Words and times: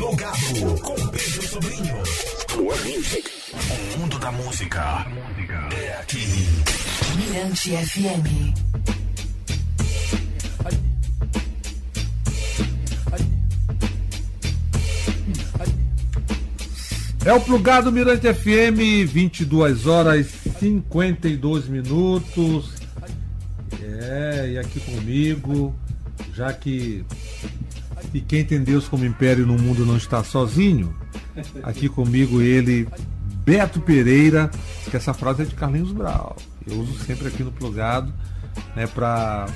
Plugado 0.00 0.80
com 0.80 0.94
Pedro 1.08 1.42
Sobrinho. 1.46 2.02
O 2.56 3.98
mundo 3.98 4.18
da 4.18 4.32
música 4.32 5.06
é 5.76 6.00
aqui. 6.00 6.24
Mirante 7.18 7.76
FM. 7.76 8.54
É 17.26 17.32
o 17.34 17.40
plugado 17.42 17.92
Mirante 17.92 18.32
FM, 18.32 19.06
22 19.06 19.86
horas 19.86 20.28
52 20.60 21.68
minutos. 21.68 22.72
É, 23.82 24.52
e 24.52 24.58
aqui 24.58 24.80
comigo, 24.80 25.74
já 26.32 26.54
que 26.54 27.04
e 28.12 28.20
quem 28.20 28.44
tem 28.44 28.62
Deus 28.62 28.88
como 28.88 29.04
império 29.04 29.46
no 29.46 29.58
mundo 29.58 29.86
não 29.86 29.96
está 29.96 30.22
sozinho, 30.24 30.94
aqui 31.62 31.88
comigo 31.88 32.40
ele, 32.40 32.88
Beto 33.44 33.80
Pereira, 33.80 34.50
que 34.90 34.96
essa 34.96 35.14
frase 35.14 35.42
é 35.42 35.44
de 35.44 35.54
Carlinhos 35.54 35.92
Brau. 35.92 36.36
Eu 36.66 36.80
uso 36.80 36.98
sempre 37.04 37.28
aqui 37.28 37.42
no 37.42 37.52
plugado, 37.52 38.12
né, 38.74 38.86
para 38.86 39.46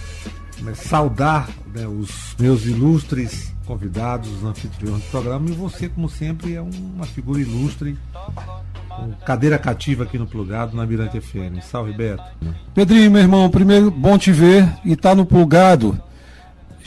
né, 0.63 0.75
saudar 0.75 1.49
né, 1.75 1.87
os 1.87 2.35
meus 2.39 2.65
ilustres 2.65 3.53
convidados, 3.67 4.31
os 4.31 4.45
anfitriões 4.45 5.03
do 5.03 5.11
programa, 5.11 5.49
e 5.49 5.53
você, 5.53 5.89
como 5.89 6.09
sempre, 6.09 6.55
é 6.55 6.61
uma 6.61 7.07
figura 7.07 7.41
ilustre, 7.41 7.97
cadeira 9.25 9.59
cativa 9.59 10.05
aqui 10.05 10.19
no 10.19 10.27
Plugado, 10.27 10.77
na 10.77 10.87
Mirante 10.87 11.21
FM. 11.21 11.63
Salve, 11.63 11.93
Beto. 11.93 12.23
Pedrinho, 12.75 13.11
meu 13.11 13.23
irmão, 13.23 13.49
primeiro, 13.51 13.91
bom 13.91 14.17
te 14.19 14.33
ver 14.33 14.69
e 14.85 14.95
tá 14.95 15.15
no 15.15 15.27
Plugado. 15.27 16.01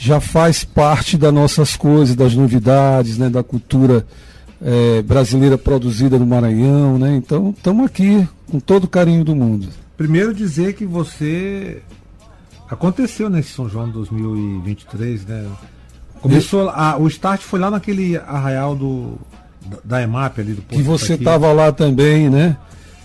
Já 0.00 0.20
faz 0.20 0.62
parte 0.64 1.18
das 1.18 1.34
nossas 1.34 1.74
coisas, 1.74 2.14
das 2.14 2.32
novidades, 2.32 3.18
né, 3.18 3.28
da 3.28 3.42
cultura 3.42 4.06
é, 4.62 5.02
brasileira 5.02 5.58
produzida 5.58 6.18
no 6.18 6.26
Maranhão, 6.26 6.98
né? 6.98 7.16
Então, 7.16 7.52
estamos 7.56 7.84
aqui 7.84 8.26
com 8.48 8.60
todo 8.60 8.84
o 8.84 8.88
carinho 8.88 9.24
do 9.24 9.34
mundo. 9.34 9.68
Primeiro 9.96 10.32
dizer 10.32 10.74
que 10.74 10.86
você 10.86 11.82
aconteceu 12.70 13.28
nesse 13.28 13.50
São 13.50 13.68
João 13.68 13.90
2023, 13.90 15.26
né? 15.26 15.46
Começou 16.20 16.68
a, 16.70 16.96
o 16.96 17.06
start 17.08 17.40
foi 17.40 17.58
lá 17.60 17.70
naquele 17.70 18.16
arraial 18.16 18.74
do 18.74 19.18
da 19.84 20.02
EMAP 20.02 20.40
ali 20.40 20.54
do 20.54 20.62
Que 20.62 20.82
você 20.82 21.14
estava 21.14 21.52
lá 21.52 21.72
também, 21.72 22.30
né? 22.30 22.56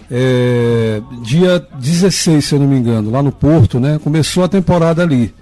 É, 0.09 1.01
dia 1.23 1.65
16, 1.79 2.43
se 2.43 2.55
eu 2.55 2.59
não 2.59 2.67
me 2.67 2.77
engano, 2.77 3.09
lá 3.09 3.21
no 3.21 3.31
Porto, 3.31 3.79
né? 3.79 3.99
Começou 4.03 4.43
a 4.43 4.47
temporada 4.47 5.01
ali. 5.01 5.33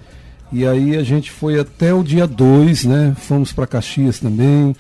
E 0.52 0.66
aí 0.66 0.98
a 0.98 1.04
gente 1.04 1.32
foi 1.32 1.60
até 1.60 1.94
o 1.94 2.04
dia 2.04 2.28
2, 2.28 2.86
né? 2.86 3.16
Fomos 3.18 3.54
para 3.54 3.66
Caxias 3.66 4.20
também. 4.20 4.76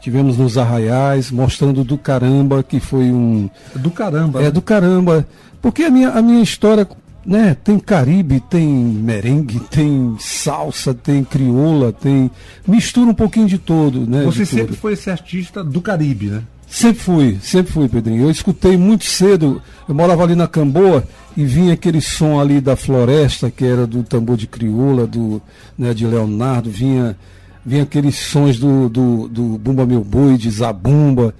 Tivemos 0.00 0.36
nos 0.36 0.56
arraiais, 0.56 1.30
mostrando 1.30 1.82
do 1.82 1.98
caramba, 1.98 2.62
que 2.62 2.78
foi 2.78 3.04
um. 3.04 3.50
Do 3.74 3.90
caramba. 3.90 4.40
É, 4.40 4.44
né? 4.44 4.50
do 4.50 4.62
caramba. 4.62 5.26
Porque 5.60 5.82
a 5.84 5.90
minha, 5.90 6.10
a 6.10 6.22
minha 6.22 6.42
história 6.42 6.86
né? 7.28 7.54
Tem 7.62 7.78
caribe, 7.78 8.40
tem 8.40 8.66
merengue, 8.66 9.60
tem 9.60 10.16
salsa, 10.18 10.94
tem 10.94 11.22
crioula, 11.22 11.92
tem 11.92 12.30
mistura 12.66 13.10
um 13.10 13.14
pouquinho 13.14 13.46
de 13.46 13.58
todo, 13.58 14.06
né? 14.06 14.24
Você 14.24 14.46
sempre 14.46 14.74
foi 14.74 14.94
esse 14.94 15.10
artista 15.10 15.62
do 15.62 15.82
Caribe, 15.82 16.26
né? 16.28 16.42
Sempre 16.68 17.02
fui, 17.02 17.38
sempre 17.42 17.72
fui, 17.72 17.88
Pedrinho. 17.88 18.24
Eu 18.24 18.30
escutei 18.30 18.76
muito 18.76 19.04
cedo, 19.04 19.60
eu 19.88 19.94
morava 19.94 20.22
ali 20.22 20.34
na 20.34 20.46
Camboa 20.46 21.02
e 21.34 21.44
vinha 21.44 21.72
aquele 21.72 22.00
som 22.00 22.38
ali 22.38 22.60
da 22.60 22.76
floresta, 22.76 23.50
que 23.50 23.64
era 23.64 23.86
do 23.86 24.02
tambor 24.02 24.36
de 24.36 24.46
crioula, 24.46 25.06
do, 25.06 25.40
né, 25.78 25.94
de 25.94 26.06
Leonardo, 26.06 26.70
vinha, 26.70 27.16
vinha 27.64 27.84
aqueles 27.84 28.16
sons 28.16 28.58
do, 28.58 28.88
do, 28.88 29.28
do 29.28 29.42
Bumba 29.58 29.86
Meu 29.86 30.04
Boi, 30.04 30.36
de 30.36 30.50
Zabumba. 30.50 31.34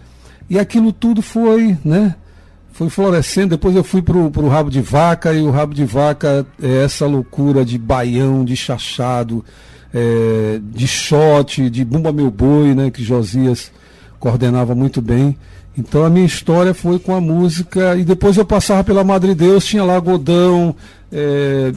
E 0.48 0.59
aquilo 0.59 0.93
tudo 0.93 1.20
foi, 1.20 1.77
né? 1.85 2.15
Foi 2.73 2.89
florescendo, 2.89 3.51
depois 3.51 3.77
eu 3.77 3.85
fui 3.85 4.01
pro, 4.01 4.31
pro 4.31 4.48
rabo 4.48 4.70
de 4.70 4.81
vaca, 4.81 5.35
e 5.35 5.42
o 5.42 5.51
rabo 5.51 5.75
de 5.75 5.85
vaca 5.85 6.47
é 6.63 6.85
essa 6.85 7.07
loucura 7.07 7.64
de 7.64 7.77
baião, 7.77 8.45
de 8.45 8.57
chachado, 8.57 9.45
é, 9.92 10.58
de 10.63 10.86
shot, 10.86 11.69
de 11.69 11.85
Bumba 11.85 12.13
Meu 12.13 12.31
Boi, 12.31 12.75
né? 12.75 12.91
Que 12.91 13.05
Josias 13.05 13.70
coordenava 14.18 14.74
muito 14.74 15.01
bem. 15.01 15.36
Então 15.77 16.05
a 16.05 16.11
minha 16.11 16.27
história 16.27 16.74
foi 16.74 16.98
com 16.98 17.14
a 17.14 17.20
música 17.20 17.96
e 17.96 18.05
depois 18.05 18.36
eu 18.36 18.45
passava 18.45 18.83
pela 18.83 19.05
Madre 19.05 19.34
Deus, 19.34 19.64
tinha 19.64 19.84
lá 19.84 19.98
Godão, 20.01 20.74
é, 21.12 21.73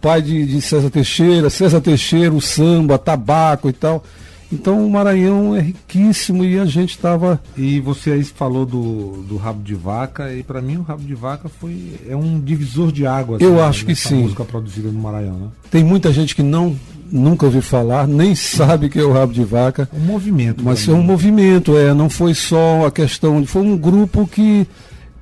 pai 0.00 0.22
de, 0.22 0.46
de, 0.46 0.62
César 0.62 0.88
Teixeira, 0.88 1.50
César 1.50 1.80
Teixeira, 1.80 2.34
o 2.34 2.40
samba, 2.40 2.96
tabaco 2.98 3.68
e 3.68 3.72
tal. 3.72 4.02
Então 4.50 4.84
o 4.84 4.90
Maranhão 4.90 5.54
é 5.54 5.60
riquíssimo 5.60 6.42
e 6.42 6.58
a 6.58 6.64
gente 6.64 6.90
estava. 6.90 7.38
E 7.54 7.80
você 7.80 8.12
aí 8.12 8.24
falou 8.24 8.64
do, 8.64 9.22
do 9.28 9.36
rabo 9.36 9.62
de 9.62 9.74
vaca 9.74 10.32
e 10.32 10.42
para 10.42 10.62
mim 10.62 10.78
o 10.78 10.82
rabo 10.82 11.02
de 11.02 11.14
vaca 11.14 11.50
foi 11.50 11.96
é 12.08 12.16
um 12.16 12.40
divisor 12.40 12.90
de 12.90 13.06
águas. 13.06 13.42
Eu 13.42 13.56
né, 13.56 13.62
acho 13.62 13.84
que 13.84 13.94
sim. 13.94 14.22
Música 14.22 14.46
produzida 14.46 14.90
no 14.90 14.98
Maranhão, 14.98 15.36
né? 15.36 15.48
Tem 15.70 15.84
muita 15.84 16.10
gente 16.14 16.34
que 16.34 16.42
não 16.42 16.74
nunca 17.10 17.46
ouviu 17.46 17.62
falar, 17.62 18.06
nem 18.06 18.34
sabe 18.34 18.88
que 18.88 18.98
é 18.98 19.02
o 19.02 19.12
rabo 19.12 19.32
de 19.32 19.44
vaca. 19.44 19.88
Um 19.92 20.00
movimento. 20.00 20.64
Mas 20.64 20.84
foi 20.84 20.94
um 20.94 21.02
movimento, 21.02 21.76
é, 21.76 21.92
não 21.94 22.08
foi 22.08 22.34
só 22.34 22.86
a 22.86 22.90
questão, 22.90 23.44
foi 23.44 23.62
um 23.62 23.76
grupo 23.76 24.26
que, 24.26 24.66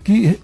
que, 0.02 0.38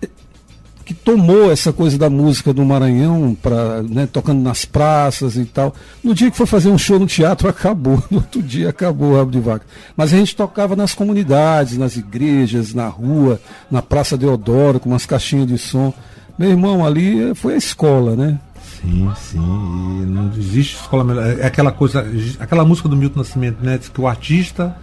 que 0.85 0.95
tomou 0.95 1.51
essa 1.51 1.73
coisa 1.73 1.99
da 1.99 2.11
música 2.11 2.53
do 2.53 2.65
Maranhão, 2.65 3.37
pra, 3.41 3.83
né, 3.83 4.09
tocando 4.11 4.43
nas 4.43 4.65
praças 4.65 5.37
e 5.37 5.45
tal. 5.45 5.75
No 6.03 6.15
dia 6.15 6.31
que 6.31 6.37
foi 6.37 6.47
fazer 6.47 6.69
um 6.69 6.79
show 6.79 6.99
no 6.99 7.07
teatro, 7.07 7.49
acabou. 7.51 8.03
No 8.11 8.19
outro 8.19 8.43
dia 8.43 8.69
acabou 8.69 9.13
o 9.13 9.17
rabo 9.17 9.31
de 9.31 9.41
vaca. 9.41 9.67
Mas 9.97 10.13
a 10.13 10.17
gente 10.17 10.37
tocava 10.37 10.77
nas 10.77 10.95
comunidades, 10.95 11.79
nas 11.79 11.97
igrejas, 11.97 12.75
na 12.75 12.89
rua, 12.89 13.41
na 13.71 13.83
Praça 13.83 14.17
Deodoro, 14.17 14.81
com 14.81 14.91
umas 14.91 15.07
caixinhas 15.07 15.47
de 15.47 15.59
som. 15.59 15.93
Meu 16.39 16.51
irmão, 16.51 16.85
ali 16.85 17.35
foi 17.35 17.55
a 17.55 17.59
escola, 17.59 18.17
né? 18.17 18.39
Sim, 18.83 19.13
sim. 19.17 20.03
E 20.03 20.07
não 20.07 20.31
existe 20.37 20.77
escola 20.77 21.05
melhor. 21.05 21.39
É 21.39 21.47
aquela 21.47 21.71
coisa, 21.71 22.05
aquela 22.39 22.65
música 22.65 22.89
do 22.89 22.97
Milton 22.97 23.21
Nascimento, 23.21 23.59
né? 23.63 23.79
Diz 23.79 23.89
que 23.89 24.01
o 24.01 24.09
artista 24.09 24.77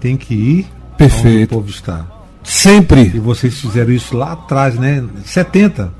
tem 0.00 0.16
que 0.16 0.34
ir 0.34 0.66
Perfeito. 0.96 1.34
onde 1.34 1.44
o 1.44 1.48
povo 1.48 1.70
está. 1.70 2.06
Sempre. 2.42 3.02
E 3.02 3.18
vocês 3.18 3.60
fizeram 3.60 3.92
isso 3.92 4.16
lá 4.16 4.32
atrás, 4.32 4.74
né? 4.76 5.04
70. 5.24 5.92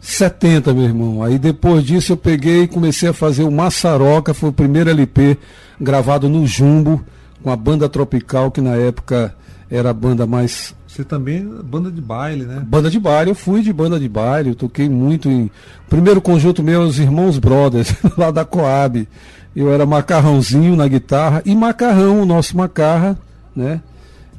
70, 0.00 0.74
meu 0.74 0.84
irmão. 0.84 1.22
Aí 1.22 1.38
depois 1.38 1.84
disso 1.84 2.12
eu 2.12 2.16
peguei 2.16 2.62
e 2.64 2.68
comecei 2.68 3.08
a 3.08 3.12
fazer 3.12 3.44
o 3.44 3.50
Maçaroca, 3.50 4.34
foi 4.34 4.50
o 4.50 4.52
primeiro 4.52 4.90
LP 4.90 5.38
gravado 5.80 6.28
no 6.28 6.46
Jumbo, 6.46 7.04
com 7.42 7.50
a 7.50 7.56
banda 7.56 7.88
Tropical, 7.88 8.50
que 8.50 8.60
na 8.60 8.74
época 8.74 9.34
era 9.70 9.90
a 9.90 9.94
banda 9.94 10.26
mais 10.26 10.74
você 10.88 11.04
também 11.04 11.44
banda 11.44 11.90
de 11.90 12.00
baile, 12.00 12.44
né? 12.44 12.64
Banda 12.66 12.90
de 12.90 12.98
baile, 12.98 13.30
eu 13.30 13.34
fui 13.34 13.60
de 13.60 13.72
banda 13.72 14.00
de 14.00 14.08
baile, 14.08 14.48
eu 14.48 14.54
toquei 14.54 14.88
muito 14.88 15.28
em. 15.28 15.50
Primeiro 15.88 16.20
conjunto 16.20 16.62
meu, 16.62 16.80
os 16.80 16.98
Irmãos 16.98 17.38
Brothers, 17.38 17.94
lá 18.16 18.30
da 18.30 18.44
Coab. 18.44 19.06
Eu 19.54 19.72
era 19.72 19.84
macarrãozinho 19.84 20.74
na 20.76 20.88
guitarra 20.88 21.42
e 21.44 21.54
macarrão, 21.54 22.22
o 22.22 22.26
nosso 22.26 22.56
macarra, 22.56 23.18
né? 23.54 23.82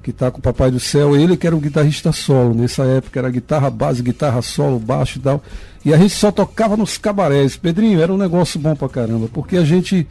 Que 0.02 0.12
tá 0.12 0.32
com 0.32 0.40
o 0.40 0.42
Papai 0.42 0.72
do 0.72 0.80
Céu, 0.80 1.16
ele 1.16 1.38
que 1.38 1.46
era 1.46 1.56
o 1.56 1.60
guitarrista 1.60 2.12
solo. 2.12 2.56
Nessa 2.56 2.84
época 2.84 3.20
era 3.20 3.30
guitarra 3.30 3.70
base, 3.70 4.02
guitarra 4.02 4.42
solo, 4.42 4.80
baixo 4.80 5.20
e 5.20 5.22
tal. 5.22 5.44
E 5.86 5.94
a 5.94 5.98
gente 5.98 6.16
só 6.16 6.32
tocava 6.32 6.76
nos 6.76 6.98
cabarés. 6.98 7.58
Pedrinho, 7.58 8.02
era 8.02 8.12
um 8.12 8.18
negócio 8.18 8.60
bom 8.60 8.76
pra 8.76 8.90
caramba, 8.90 9.30
porque 9.32 9.56
a 9.56 9.64
gente 9.64 10.08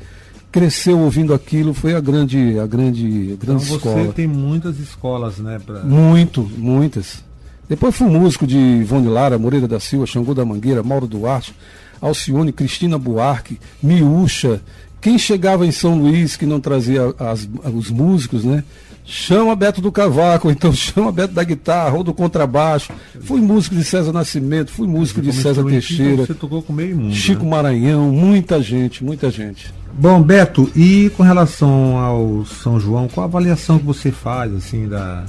cresceu 0.51 0.99
ouvindo 0.99 1.35
aquilo, 1.35 1.75
foi 1.75 1.95
a 1.95 2.01
grande, 2.01 2.59
a 2.59 2.67
grande, 2.67 3.33
a 3.33 3.45
grande 3.45 3.65
então 3.65 3.77
escola. 3.77 4.05
Você 4.05 4.13
tem 4.13 4.27
muitas 4.27 4.79
escolas, 4.79 5.39
né? 5.39 5.61
Pra... 5.65 5.81
Muito, 5.81 6.43
muitas. 6.57 7.23
Depois 7.69 7.95
fui 7.95 8.09
músico 8.09 8.47
de 8.47 8.57
Ivone 8.57 9.09
Lara, 9.09 9.39
Moreira 9.39 9.69
da 9.69 9.79
Silva, 9.79 10.07
Xangô 10.07 10.33
da 10.33 10.45
Mangueira, 10.45 10.83
Mauro 10.83 11.07
Duarte, 11.07 11.55
Alcione, 12.01 12.53
Cristina 12.53 12.97
Buarque, 12.97 13.59
Miúcha. 13.83 14.63
Quem 15.01 15.19
chegava 15.19 15.67
em 15.67 15.71
São 15.71 16.01
Luís 16.01 16.37
que 16.37 16.47
não 16.47 16.61
trazia 16.61 17.15
as, 17.19 17.49
os 17.75 17.91
músicos, 17.91 18.43
né? 18.43 18.65
Chama 19.11 19.57
Beto 19.57 19.81
do 19.81 19.91
Cavaco, 19.91 20.51
então 20.53 20.71
chama 20.71 21.11
Beto 21.11 21.33
da 21.33 21.43
guitarra 21.43 21.97
ou 21.97 22.05
do 22.05 22.13
contrabaixo. 22.13 22.93
Fui 23.23 23.41
músico 23.41 23.75
de 23.75 23.83
César 23.83 24.13
Nascimento, 24.13 24.71
fui 24.71 24.87
músico 24.87 25.23
de 25.23 25.33
César 25.33 25.65
Teixeira. 25.65 26.27
Você 26.27 26.35
tocou 26.35 26.63
com 26.63 26.75
meio 26.75 26.95
mundo. 26.95 27.15
Chico 27.15 27.45
né? 27.45 27.51
Maranhão, 27.51 28.13
muita 28.13 28.63
gente, 28.63 29.03
muita 29.03 29.31
gente. 29.31 29.73
Bom, 29.95 30.23
Beto, 30.23 30.71
e 30.77 31.11
com 31.17 31.23
relação 31.23 31.97
ao 31.97 32.45
São 32.45 32.79
João, 32.79 33.09
qual 33.09 33.25
a 33.25 33.29
avaliação 33.29 33.79
que 33.79 33.87
você 33.87 34.13
faz 34.13 34.55
assim 34.55 34.87
da 34.87 35.25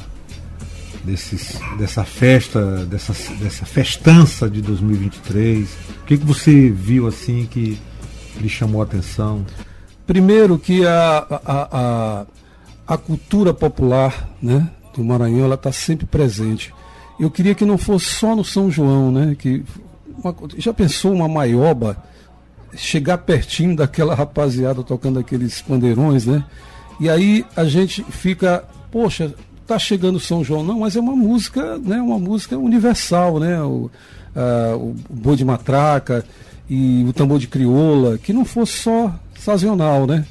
desses, 1.05 1.57
dessa 1.77 2.03
festa, 2.03 2.85
dessa, 2.85 3.13
dessa 3.35 3.65
festança 3.65 4.49
de 4.49 4.61
2023? 4.61 5.69
O 6.01 6.05
que, 6.05 6.17
que 6.17 6.25
você 6.25 6.69
viu 6.69 7.07
assim 7.07 7.47
que 7.49 7.79
lhe 8.41 8.49
chamou 8.49 8.81
a 8.81 8.83
atenção? 8.83 9.45
Primeiro 10.05 10.59
que 10.59 10.85
a, 10.85 11.25
a, 11.29 11.67
a, 11.71 12.25
a 12.89 12.97
cultura 12.97 13.53
popular 13.53 14.27
né, 14.41 14.67
do 14.95 15.03
Maranhão 15.03 15.45
ela 15.45 15.53
está 15.53 15.71
sempre 15.71 16.07
presente. 16.07 16.73
Eu 17.19 17.29
queria 17.29 17.53
que 17.53 17.63
não 17.63 17.77
fosse 17.77 18.05
só 18.05 18.35
no 18.35 18.43
São 18.43 18.71
João, 18.71 19.11
né? 19.11 19.35
Que 19.37 19.63
uma, 20.17 20.35
já 20.57 20.73
pensou 20.73 21.13
uma 21.13 21.27
maioba 21.27 22.01
chegar 22.75 23.19
pertinho 23.19 23.75
daquela 23.75 24.15
rapaziada 24.15 24.81
tocando 24.81 25.19
aqueles 25.19 25.61
pandeirões, 25.61 26.25
né? 26.25 26.43
E 26.99 27.07
aí 27.07 27.45
a 27.55 27.63
gente 27.65 28.03
fica, 28.03 28.63
poxa, 28.89 29.35
tá 29.67 29.77
chegando 29.77 30.19
São 30.19 30.43
João, 30.43 30.63
não, 30.63 30.79
mas 30.79 30.95
é 30.95 30.99
uma 30.99 31.15
música, 31.15 31.77
né, 31.77 32.01
uma 32.01 32.17
música 32.17 32.57
universal, 32.57 33.39
né? 33.39 33.61
O, 33.61 33.91
a, 34.35 34.75
o 34.75 34.95
boi 35.09 35.35
de 35.35 35.45
matraca 35.45 36.25
e 36.67 37.05
o 37.07 37.13
tambor 37.13 37.37
de 37.37 37.47
crioula, 37.47 38.17
que 38.17 38.33
não 38.33 38.45
fosse 38.45 38.77
só 38.77 39.13
sazonal, 39.37 40.07
né? 40.07 40.25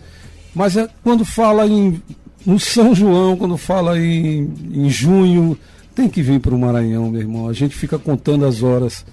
Mas 0.55 0.77
é, 0.77 0.89
quando 1.05 1.25
fala 1.25 1.67
em 1.67 2.03
no 2.49 2.59
São 2.59 2.95
João, 2.95 3.37
quando 3.37 3.59
fala 3.59 3.99
em, 4.00 4.50
em 4.73 4.89
junho, 4.89 5.56
tem 5.95 6.09
que 6.09 6.23
vir 6.23 6.41
para 6.41 6.55
o 6.55 6.59
Maranhão, 6.59 7.11
meu 7.11 7.21
irmão. 7.21 7.47
A 7.47 7.53
gente 7.53 7.77
fica 7.77 7.99
contando 7.99 8.47
as 8.47 8.62
horas 8.62 9.05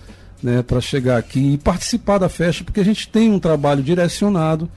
né, 0.41 0.63
para 0.63 0.79
chegar 0.79 1.17
aqui 1.17 1.53
e 1.53 1.57
participar 1.57 2.17
da 2.17 2.29
festa, 2.29 2.63
porque 2.63 2.79
a 2.79 2.85
gente 2.85 3.09
tem 3.09 3.29
um 3.29 3.37
trabalho 3.37 3.83
direcionado 3.83 4.69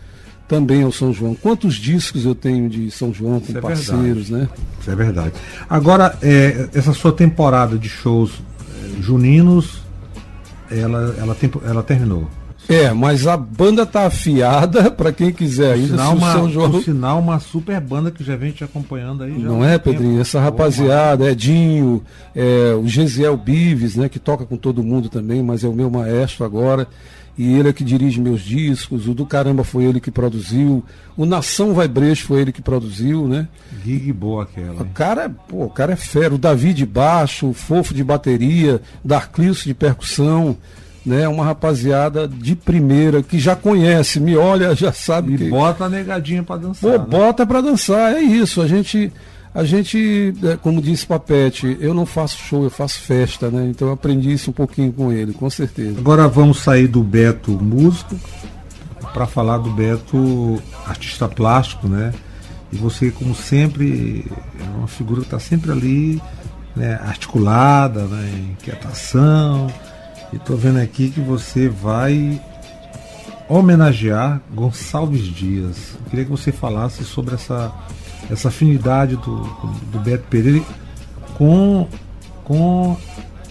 também 0.48 0.82
ao 0.82 0.90
São 0.90 1.12
João. 1.12 1.36
Quantos 1.36 1.76
discos 1.76 2.24
eu 2.24 2.34
tenho 2.34 2.68
de 2.68 2.90
São 2.90 3.14
João 3.14 3.38
com 3.38 3.46
Isso 3.46 3.58
é 3.58 3.60
parceiros, 3.60 4.28
é 4.28 4.32
né? 4.32 4.48
Isso 4.80 4.90
é 4.90 4.96
verdade. 4.96 5.34
Agora, 5.70 6.18
é, 6.20 6.68
essa 6.74 6.92
sua 6.92 7.12
temporada 7.12 7.78
de 7.78 7.88
shows 7.88 8.42
é, 8.98 9.00
juninos, 9.00 9.82
ela, 10.68 11.14
ela, 11.16 11.34
tem, 11.36 11.48
ela 11.64 11.84
terminou. 11.84 12.28
É, 12.68 12.92
mas 12.92 13.26
a 13.26 13.34
banda 13.34 13.86
tá 13.86 14.06
afiada 14.06 14.90
para 14.92 15.10
quem 15.10 15.32
quiser 15.32 15.72
ainda. 15.72 15.88
Sinal 15.88 16.14
uma, 16.14 16.32
São 16.32 16.50
João... 16.50 16.82
Sinal, 16.82 17.18
uma 17.18 17.40
super 17.40 17.80
banda 17.80 18.10
que 18.10 18.22
já 18.22 18.36
vem 18.36 18.52
te 18.52 18.62
acompanhando 18.62 19.24
aí. 19.24 19.32
Não 19.38 19.64
é, 19.64 19.78
Pedrinho? 19.78 20.20
Essa 20.20 20.38
rapaziada, 20.38 21.30
Edinho, 21.30 22.02
é, 22.36 22.74
o 22.74 22.86
Gesiel 22.86 23.36
Bives, 23.38 23.96
né, 23.96 24.08
que 24.08 24.18
toca 24.18 24.44
com 24.44 24.56
todo 24.56 24.82
mundo 24.82 25.08
também, 25.08 25.42
mas 25.42 25.64
é 25.64 25.68
o 25.68 25.72
meu 25.72 25.88
maestro 25.88 26.44
agora. 26.44 26.86
E 27.38 27.54
ele 27.54 27.68
é 27.68 27.72
que 27.72 27.84
dirige 27.84 28.20
meus 28.20 28.40
discos, 28.40 29.06
o 29.06 29.14
do 29.14 29.24
Caramba 29.24 29.62
foi 29.62 29.84
ele 29.84 30.00
que 30.00 30.10
produziu, 30.10 30.84
o 31.16 31.24
Nação 31.24 31.72
Vai 31.72 31.86
Brejo 31.86 32.26
foi 32.26 32.40
ele 32.40 32.50
que 32.50 32.60
produziu, 32.60 33.28
né? 33.28 33.46
Gig 33.84 34.12
boa 34.12 34.42
aquela. 34.42 34.82
O 34.82 34.86
cara, 34.86 35.30
pô, 35.30 35.64
o 35.66 35.70
cara 35.70 35.92
é 35.92 35.96
fera, 35.96 36.34
o 36.34 36.38
Davi 36.38 36.74
de 36.74 36.84
baixo, 36.84 37.48
o 37.48 37.54
Fofo 37.54 37.94
de 37.94 38.02
bateria, 38.02 38.82
Darclilson 39.04 39.68
de 39.68 39.74
percussão 39.74 40.56
né? 41.04 41.28
Uma 41.28 41.44
rapaziada 41.44 42.28
de 42.28 42.54
primeira 42.54 43.22
que 43.22 43.38
já 43.38 43.56
conhece, 43.56 44.20
me 44.20 44.36
olha, 44.36 44.74
já 44.74 44.92
sabe. 44.92 45.34
E 45.34 45.38
que... 45.38 45.48
bota 45.48 45.84
a 45.84 45.88
negadinha 45.88 46.42
para 46.42 46.60
dançar. 46.60 46.90
Pô, 46.90 46.98
né? 46.98 47.04
bota 47.08 47.46
para 47.46 47.60
dançar, 47.60 48.14
é 48.14 48.20
isso. 48.20 48.60
A 48.60 48.66
gente, 48.66 49.12
a 49.54 49.64
gente, 49.64 50.34
é, 50.42 50.56
como 50.56 50.82
disse 50.82 51.06
Papete, 51.06 51.76
eu 51.80 51.94
não 51.94 52.04
faço 52.04 52.38
show, 52.38 52.64
eu 52.64 52.70
faço 52.70 53.00
festa, 53.00 53.50
né? 53.50 53.68
Então 53.70 53.88
eu 53.88 53.94
aprendi 53.94 54.32
isso 54.32 54.50
um 54.50 54.54
pouquinho 54.54 54.92
com 54.92 55.12
ele, 55.12 55.32
com 55.32 55.48
certeza. 55.48 55.98
Agora 55.98 56.28
vamos 56.28 56.58
sair 56.58 56.86
do 56.86 57.02
Beto 57.02 57.52
músico 57.52 58.16
para 59.12 59.26
falar 59.26 59.58
do 59.58 59.70
Beto 59.70 60.60
artista 60.86 61.26
plástico, 61.28 61.88
né? 61.88 62.12
E 62.70 62.76
você, 62.76 63.10
como 63.10 63.34
sempre, 63.34 64.26
é 64.60 64.76
uma 64.76 64.86
figura 64.86 65.20
que 65.20 65.26
está 65.28 65.38
sempre 65.38 65.72
ali, 65.72 66.20
né, 66.76 67.00
articulada, 67.02 68.04
né, 68.04 68.30
inquietação 68.52 69.68
e 70.32 70.36
estou 70.36 70.56
vendo 70.56 70.78
aqui 70.78 71.10
que 71.10 71.20
você 71.20 71.68
vai 71.68 72.40
homenagear 73.48 74.40
Gonçalves 74.54 75.24
Dias. 75.24 75.94
Eu 75.94 76.10
queria 76.10 76.24
que 76.24 76.30
você 76.30 76.52
falasse 76.52 77.04
sobre 77.04 77.34
essa, 77.34 77.72
essa 78.30 78.48
afinidade 78.48 79.16
do, 79.16 79.42
do 79.90 79.98
Beto 79.98 80.24
Pereira 80.28 80.62
com, 81.36 81.88
com 82.44 82.96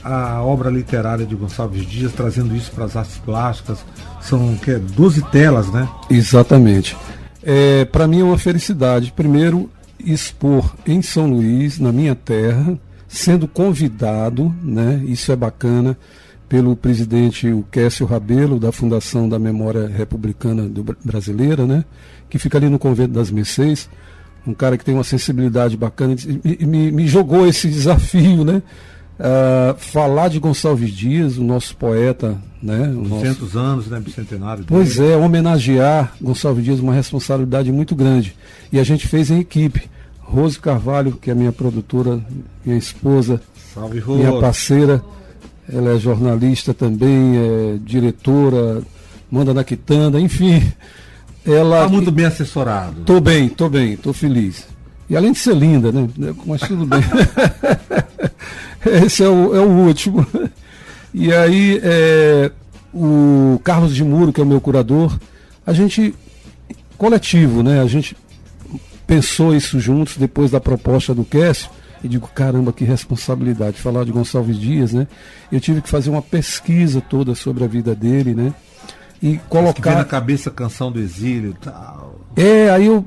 a 0.04 0.42
obra 0.44 0.70
literária 0.70 1.26
de 1.26 1.36
Gonçalves 1.36 1.86
Dias, 1.86 2.14
trazendo 2.14 2.56
isso 2.56 2.72
para 2.72 2.86
as 2.86 2.96
artes 2.96 3.18
plásticas. 3.18 3.84
São 4.22 4.56
que, 4.58 4.76
12 4.76 5.24
telas, 5.24 5.72
né? 5.72 5.90
Exatamente. 6.10 6.96
É, 7.42 7.86
para 7.86 8.08
mim 8.08 8.22
é 8.22 8.24
uma 8.24 8.38
felicidade. 8.38 9.12
Primeiro, 9.16 9.70
expor 10.00 10.76
em 10.86 11.02
São 11.02 11.28
Luís, 11.28 11.80
na 11.80 11.92
minha 11.92 12.14
terra, 12.14 12.78
sendo 13.08 13.48
convidado, 13.48 14.54
né? 14.62 15.02
Isso 15.08 15.32
é 15.32 15.36
bacana 15.36 15.98
pelo 16.48 16.76
presidente 16.76 17.52
o 17.52 17.64
Kécio 17.72 18.06
Rabelo, 18.06 18.60
da 18.60 18.72
Fundação 18.72 19.28
da 19.28 19.38
Memória 19.38 19.88
Republicana 19.88 20.68
do, 20.68 20.84
Brasileira, 21.04 21.66
né? 21.66 21.84
que 22.30 22.38
fica 22.38 22.58
ali 22.58 22.70
no 22.70 22.80
Convento 22.80 23.14
das 23.14 23.32
Mercês, 23.32 23.90
um 24.46 24.54
cara 24.54 24.78
que 24.78 24.86
tem 24.86 24.94
uma 24.94 25.04
sensibilidade 25.04 25.76
bacana, 25.76 26.16
e 26.44 26.66
me, 26.66 26.92
me 26.92 27.08
jogou 27.08 27.48
esse 27.48 27.68
desafio, 27.70 28.44
né? 28.44 28.62
Uh, 29.20 29.76
falar 29.80 30.28
de 30.28 30.40
Gonçalves 30.40 30.92
Dias, 30.92 31.38
o 31.38 31.44
nosso 31.44 31.76
poeta, 31.76 32.38
né? 32.62 32.88
200 32.88 33.42
nosso... 33.42 33.60
anos, 33.60 33.88
né? 33.88 34.00
Bicentenário. 34.00 34.64
Pois 34.68 35.00
é, 35.00 35.18
homenagear 35.18 36.14
Gonçalves 36.22 36.64
Dias, 36.64 36.80
uma 36.80 36.94
responsabilidade 36.94 37.72
muito 37.72 37.96
grande. 37.96 38.36
E 38.72 38.80
a 38.80 38.84
gente 38.84 39.08
fez 39.08 39.32
em 39.32 39.40
equipe. 39.40 39.90
Rose 40.20 40.60
Carvalho, 40.60 41.14
que 41.14 41.32
é 41.32 41.34
minha 41.34 41.54
produtora, 41.54 42.22
minha 42.64 42.78
esposa, 42.78 43.42
Salve, 43.74 44.04
minha 44.06 44.40
parceira, 44.40 45.02
ela 45.72 45.96
é 45.96 46.00
jornalista 46.00 46.74
também, 46.74 47.38
é 47.38 47.78
diretora, 47.82 48.82
manda 49.30 49.54
na 49.54 49.64
quitanda, 49.64 50.20
enfim. 50.20 50.64
Ela. 51.46 51.84
Está 51.84 51.90
muito 51.90 52.12
bem 52.12 52.26
assessorado. 52.26 53.04
Tô 53.04 53.20
bem, 53.20 53.50
tô 53.50 53.70
bem, 53.70 53.98
tô 53.98 54.14
feliz. 54.14 54.66
E 55.10 55.16
além 55.16 55.32
de 55.32 55.40
ser 55.40 55.56
linda, 55.56 55.92
né? 55.92 56.08
Mas 56.46 56.62
tudo 56.62 56.86
bem. 56.86 57.00
Esse 59.06 59.24
é 59.24 59.30
o, 59.30 59.56
é 59.56 59.60
o 59.60 59.70
último. 59.70 60.26
E 61.14 61.34
aí, 61.34 61.80
é, 61.82 62.52
o 62.94 63.60
Carlos 63.64 63.96
de 63.96 64.04
Muro, 64.04 64.34
que 64.34 64.42
é 64.42 64.44
o 64.44 64.48
meu 64.48 64.60
curador, 64.60 65.18
a 65.66 65.74
gente, 65.74 66.14
coletivo, 66.98 67.64
né? 67.64 67.82
A 67.82 67.88
gente 67.88 68.16
pensou 69.06 69.56
isso 69.56 69.80
juntos 69.80 70.18
depois 70.18 70.52
da 70.52 70.60
proposta 70.60 71.14
do 71.14 71.24
Cássio 71.24 71.70
e 72.04 72.08
digo, 72.08 72.28
caramba, 72.28 72.72
que 72.72 72.84
responsabilidade. 72.84 73.82
Falar 73.82 74.06
de 74.06 74.12
Gonçalves 74.12 74.60
Dias, 74.60 74.94
né? 74.94 75.08
Eu 75.52 75.60
tive 75.60 75.82
que 75.82 75.90
fazer 75.90 76.10
uma 76.10 76.22
pesquisa 76.22 77.02
toda 77.02 77.34
sobre 77.36 77.64
a 77.64 77.68
vida 77.68 77.96
dele, 77.96 78.34
né? 78.34 78.54
E 79.22 79.40
colocar. 79.50 79.96
na 79.96 80.06
cabeça 80.06 80.50
a 80.50 80.54
canção 80.54 80.92
do 80.92 81.00
exílio 81.00 81.52
e 81.52 81.66
tal. 81.66 82.22
É, 82.36 82.70
aí 82.70 82.86
eu 82.86 83.04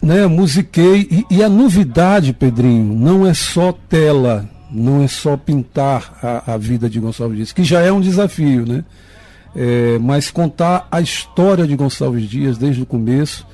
né, 0.00 0.26
musiquei. 0.26 1.08
E, 1.10 1.36
e, 1.36 1.42
a 1.42 1.48
novidade, 1.48 2.32
Pedrinho, 2.32 2.94
não 2.94 3.26
é 3.26 3.34
só 3.34 3.72
tela, 3.72 4.48
não 4.70 5.02
é 5.02 5.08
só 5.08 5.36
pintar 5.36 6.18
a, 6.22 6.54
a 6.54 6.56
vida 6.56 6.88
de 6.88 7.00
Gonçalves 7.00 7.36
Dias, 7.36 7.52
que 7.52 7.64
já 7.64 7.80
é 7.80 7.90
um 7.90 8.00
desafio, 8.00 8.64
né? 8.66 8.84
É, 9.56 9.98
mas 9.98 10.30
contar 10.30 10.86
a 10.90 11.00
história 11.00 11.66
de 11.66 11.74
Gonçalves 11.74 12.28
Dias 12.28 12.56
desde 12.56 12.82
o 12.82 12.86
começo, 12.86 13.46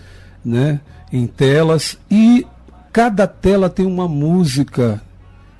né? 0.44 0.80
Em 1.10 1.26
telas 1.26 1.96
e 2.10 2.46
Cada 2.94 3.26
tela 3.26 3.68
tem 3.68 3.84
uma 3.84 4.06
música 4.06 5.02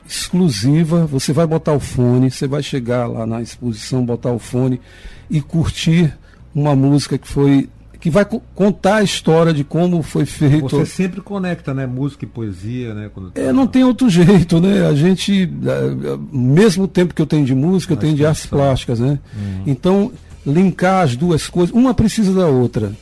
exclusiva. 0.08 1.04
Você 1.06 1.32
vai 1.32 1.44
botar 1.44 1.72
o 1.72 1.80
fone, 1.80 2.30
você 2.30 2.46
vai 2.46 2.62
chegar 2.62 3.08
lá 3.08 3.26
na 3.26 3.42
exposição, 3.42 4.06
botar 4.06 4.30
o 4.30 4.38
fone 4.38 4.80
e 5.28 5.40
curtir 5.40 6.16
uma 6.54 6.76
música 6.76 7.18
que 7.18 7.26
foi 7.26 7.68
que 7.98 8.08
vai 8.08 8.24
contar 8.54 8.96
a 8.96 9.02
história 9.02 9.52
de 9.52 9.64
como 9.64 10.00
foi 10.00 10.24
feito. 10.26 10.68
Você 10.68 10.86
sempre 10.86 11.20
conecta, 11.20 11.74
né, 11.74 11.86
música 11.86 12.24
e 12.24 12.28
poesia, 12.28 12.94
né? 12.94 13.10
Quando... 13.12 13.32
É, 13.34 13.52
não 13.52 13.66
tem 13.66 13.82
outro 13.82 14.08
jeito, 14.08 14.60
né? 14.60 14.86
A 14.86 14.94
gente, 14.94 15.42
é, 15.42 16.18
mesmo 16.30 16.86
tempo 16.86 17.14
que 17.14 17.22
eu 17.22 17.26
tenho 17.26 17.44
de 17.44 17.54
música, 17.54 17.94
eu 17.94 17.96
tenho 17.96 18.14
de 18.14 18.24
artes 18.24 18.46
plásticas, 18.46 19.00
né? 19.00 19.18
Hum. 19.36 19.62
Então, 19.66 20.12
linkar 20.46 21.02
as 21.02 21.16
duas 21.16 21.48
coisas, 21.48 21.74
uma 21.74 21.94
precisa 21.94 22.32
da 22.32 22.46
outra. 22.46 22.92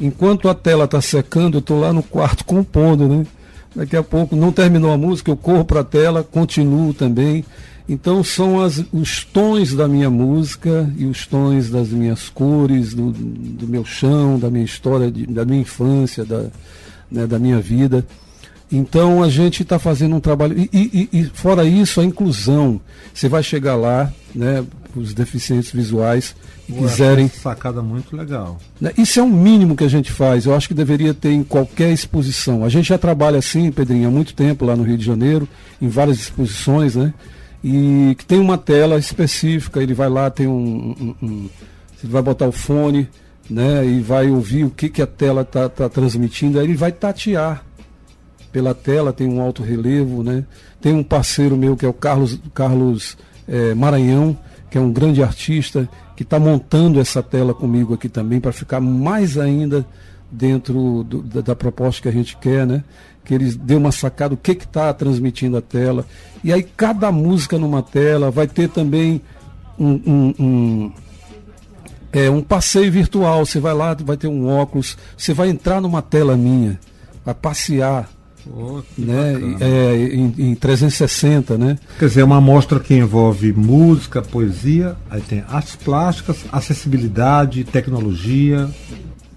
Enquanto 0.00 0.48
a 0.48 0.54
tela 0.54 0.86
está 0.86 1.00
secando, 1.00 1.58
eu 1.58 1.60
estou 1.60 1.78
lá 1.78 1.92
no 1.92 2.02
quarto 2.02 2.44
compondo, 2.44 3.06
né? 3.06 3.24
Daqui 3.74 3.96
a 3.96 4.02
pouco 4.02 4.34
não 4.34 4.50
terminou 4.50 4.92
a 4.92 4.98
música, 4.98 5.30
eu 5.30 5.36
corro 5.36 5.64
para 5.64 5.80
a 5.80 5.84
tela, 5.84 6.24
continuo 6.24 6.92
também. 6.94 7.44
Então 7.88 8.22
são 8.22 8.60
as, 8.60 8.84
os 8.92 9.24
tons 9.24 9.74
da 9.74 9.88
minha 9.88 10.10
música 10.10 10.92
e 10.98 11.06
os 11.06 11.26
tons 11.26 11.70
das 11.70 11.88
minhas 11.88 12.28
cores, 12.28 12.92
do, 12.92 13.10
do 13.12 13.66
meu 13.66 13.84
chão, 13.84 14.38
da 14.38 14.50
minha 14.50 14.64
história, 14.64 15.10
de, 15.10 15.26
da 15.26 15.44
minha 15.44 15.62
infância, 15.62 16.24
da, 16.24 16.46
né, 17.10 17.26
da 17.26 17.38
minha 17.38 17.58
vida. 17.60 18.04
Então 18.70 19.22
a 19.22 19.30
gente 19.30 19.62
está 19.62 19.78
fazendo 19.78 20.16
um 20.16 20.20
trabalho. 20.20 20.58
E, 20.58 20.68
e, 20.72 21.20
e, 21.20 21.24
fora 21.32 21.64
isso, 21.64 22.00
a 22.00 22.04
inclusão. 22.04 22.78
Você 23.14 23.26
vai 23.26 23.42
chegar 23.42 23.76
lá, 23.76 24.12
né, 24.34 24.62
os 24.96 25.14
deficientes 25.14 25.70
visuais, 25.70 26.34
e 26.68 26.72
Pô, 26.72 26.78
quiserem. 26.80 27.28
Sacada 27.28 27.82
muito 27.82 28.16
legal. 28.16 28.58
Né, 28.80 28.92
isso 28.96 29.18
é 29.20 29.22
o 29.22 29.28
mínimo 29.28 29.76
que 29.76 29.84
a 29.84 29.88
gente 29.88 30.12
faz. 30.12 30.46
Eu 30.46 30.54
acho 30.54 30.68
que 30.68 30.74
deveria 30.74 31.14
ter 31.14 31.32
em 31.32 31.42
qualquer 31.42 31.90
exposição. 31.90 32.64
A 32.64 32.68
gente 32.68 32.88
já 32.88 32.98
trabalha 32.98 33.38
assim, 33.38 33.70
Pedrinho, 33.70 34.08
há 34.08 34.10
muito 34.10 34.34
tempo 34.34 34.64
lá 34.64 34.76
no 34.76 34.82
Rio 34.82 34.98
de 34.98 35.04
Janeiro, 35.04 35.48
em 35.80 35.88
várias 35.88 36.18
exposições, 36.18 36.96
né? 36.96 37.12
E 37.62 38.14
que 38.16 38.24
tem 38.24 38.38
uma 38.38 38.56
tela 38.56 38.98
específica, 38.98 39.82
ele 39.82 39.94
vai 39.94 40.08
lá, 40.08 40.30
tem 40.30 40.46
um. 40.46 40.94
um, 41.00 41.26
um 41.26 41.48
você 41.96 42.06
vai 42.06 42.22
botar 42.22 42.46
o 42.46 42.52
fone, 42.52 43.08
né? 43.50 43.84
E 43.84 44.00
vai 44.00 44.30
ouvir 44.30 44.64
o 44.64 44.70
que, 44.70 44.88
que 44.88 45.02
a 45.02 45.06
tela 45.06 45.42
está 45.42 45.68
tá 45.68 45.88
transmitindo, 45.88 46.58
aí 46.58 46.66
ele 46.66 46.76
vai 46.76 46.92
tatear 46.92 47.64
pela 48.52 48.74
tela, 48.74 49.12
tem 49.12 49.28
um 49.28 49.40
alto 49.40 49.62
relevo, 49.62 50.22
né? 50.22 50.44
Tem 50.80 50.92
um 50.92 51.02
parceiro 51.02 51.56
meu 51.56 51.76
que 51.76 51.84
é 51.84 51.88
o 51.88 51.92
Carlos, 51.92 52.38
Carlos 52.54 53.16
é, 53.46 53.74
Maranhão, 53.74 54.36
que 54.70 54.76
é 54.76 54.80
um 54.80 54.92
grande 54.92 55.22
artista, 55.22 55.88
que 56.16 56.22
está 56.22 56.38
montando 56.38 57.00
essa 57.00 57.22
tela 57.22 57.54
comigo 57.54 57.94
aqui 57.94 58.08
também 58.08 58.40
para 58.40 58.52
ficar 58.52 58.80
mais 58.80 59.38
ainda 59.38 59.86
dentro 60.30 61.04
do, 61.04 61.22
da, 61.22 61.40
da, 61.40 61.56
proposta 61.56 62.02
que 62.02 62.08
a 62.08 62.12
gente 62.12 62.36
quer, 62.36 62.66
né? 62.66 62.84
Que 63.24 63.34
eles 63.34 63.56
dê 63.56 63.74
uma 63.74 63.92
sacada 63.92 64.34
o 64.34 64.36
que 64.36 64.52
está 64.52 64.92
transmitindo 64.92 65.56
a 65.56 65.62
tela. 65.62 66.06
E 66.44 66.52
aí 66.52 66.62
cada 66.62 67.10
música 67.10 67.58
numa 67.58 67.82
tela 67.82 68.30
vai 68.30 68.46
ter 68.46 68.68
também 68.68 69.22
um, 69.78 69.92
um, 70.06 70.34
um, 70.38 70.92
é, 72.12 72.28
um 72.28 72.42
passeio 72.42 72.92
virtual. 72.92 73.46
Você 73.46 73.60
vai 73.60 73.74
lá, 73.74 73.94
vai 73.94 74.16
ter 74.16 74.28
um 74.28 74.48
óculos, 74.48 74.98
você 75.16 75.32
vai 75.32 75.48
entrar 75.48 75.80
numa 75.80 76.02
tela 76.02 76.36
minha, 76.36 76.78
vai 77.24 77.34
passear. 77.34 78.08
Oh, 78.46 78.80
né, 78.96 79.34
é, 79.60 80.14
em, 80.14 80.34
em 80.38 80.54
360, 80.54 81.58
né? 81.58 81.78
Quer 81.98 82.06
dizer, 82.06 82.20
é 82.20 82.24
uma 82.24 82.38
amostra 82.38 82.80
que 82.80 82.94
envolve 82.94 83.52
música, 83.52 84.22
poesia, 84.22 84.96
aí 85.10 85.20
tem 85.20 85.44
artes 85.48 85.76
plásticas, 85.76 86.44
acessibilidade, 86.50 87.64
tecnologia, 87.64 88.68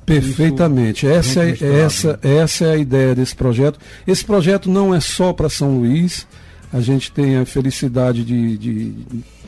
Perfeitamente. 0.05 1.08
Essa 1.08 1.46
é, 1.46 1.58
essa, 1.62 2.20
essa 2.22 2.65
é 2.65 2.72
a 2.74 2.77
ideia 2.77 3.15
desse 3.15 3.36
projeto. 3.36 3.79
Esse 4.05 4.25
projeto 4.25 4.70
não 4.70 4.93
é 4.93 5.00
só 5.00 5.31
para 5.31 5.50
São 5.50 5.79
Luís. 5.79 6.27
A 6.74 6.79
gente 6.79 7.12
tem 7.12 7.38
a 7.38 7.46
felicidade 7.46 8.24
de, 8.24 8.58
de, 8.58 8.93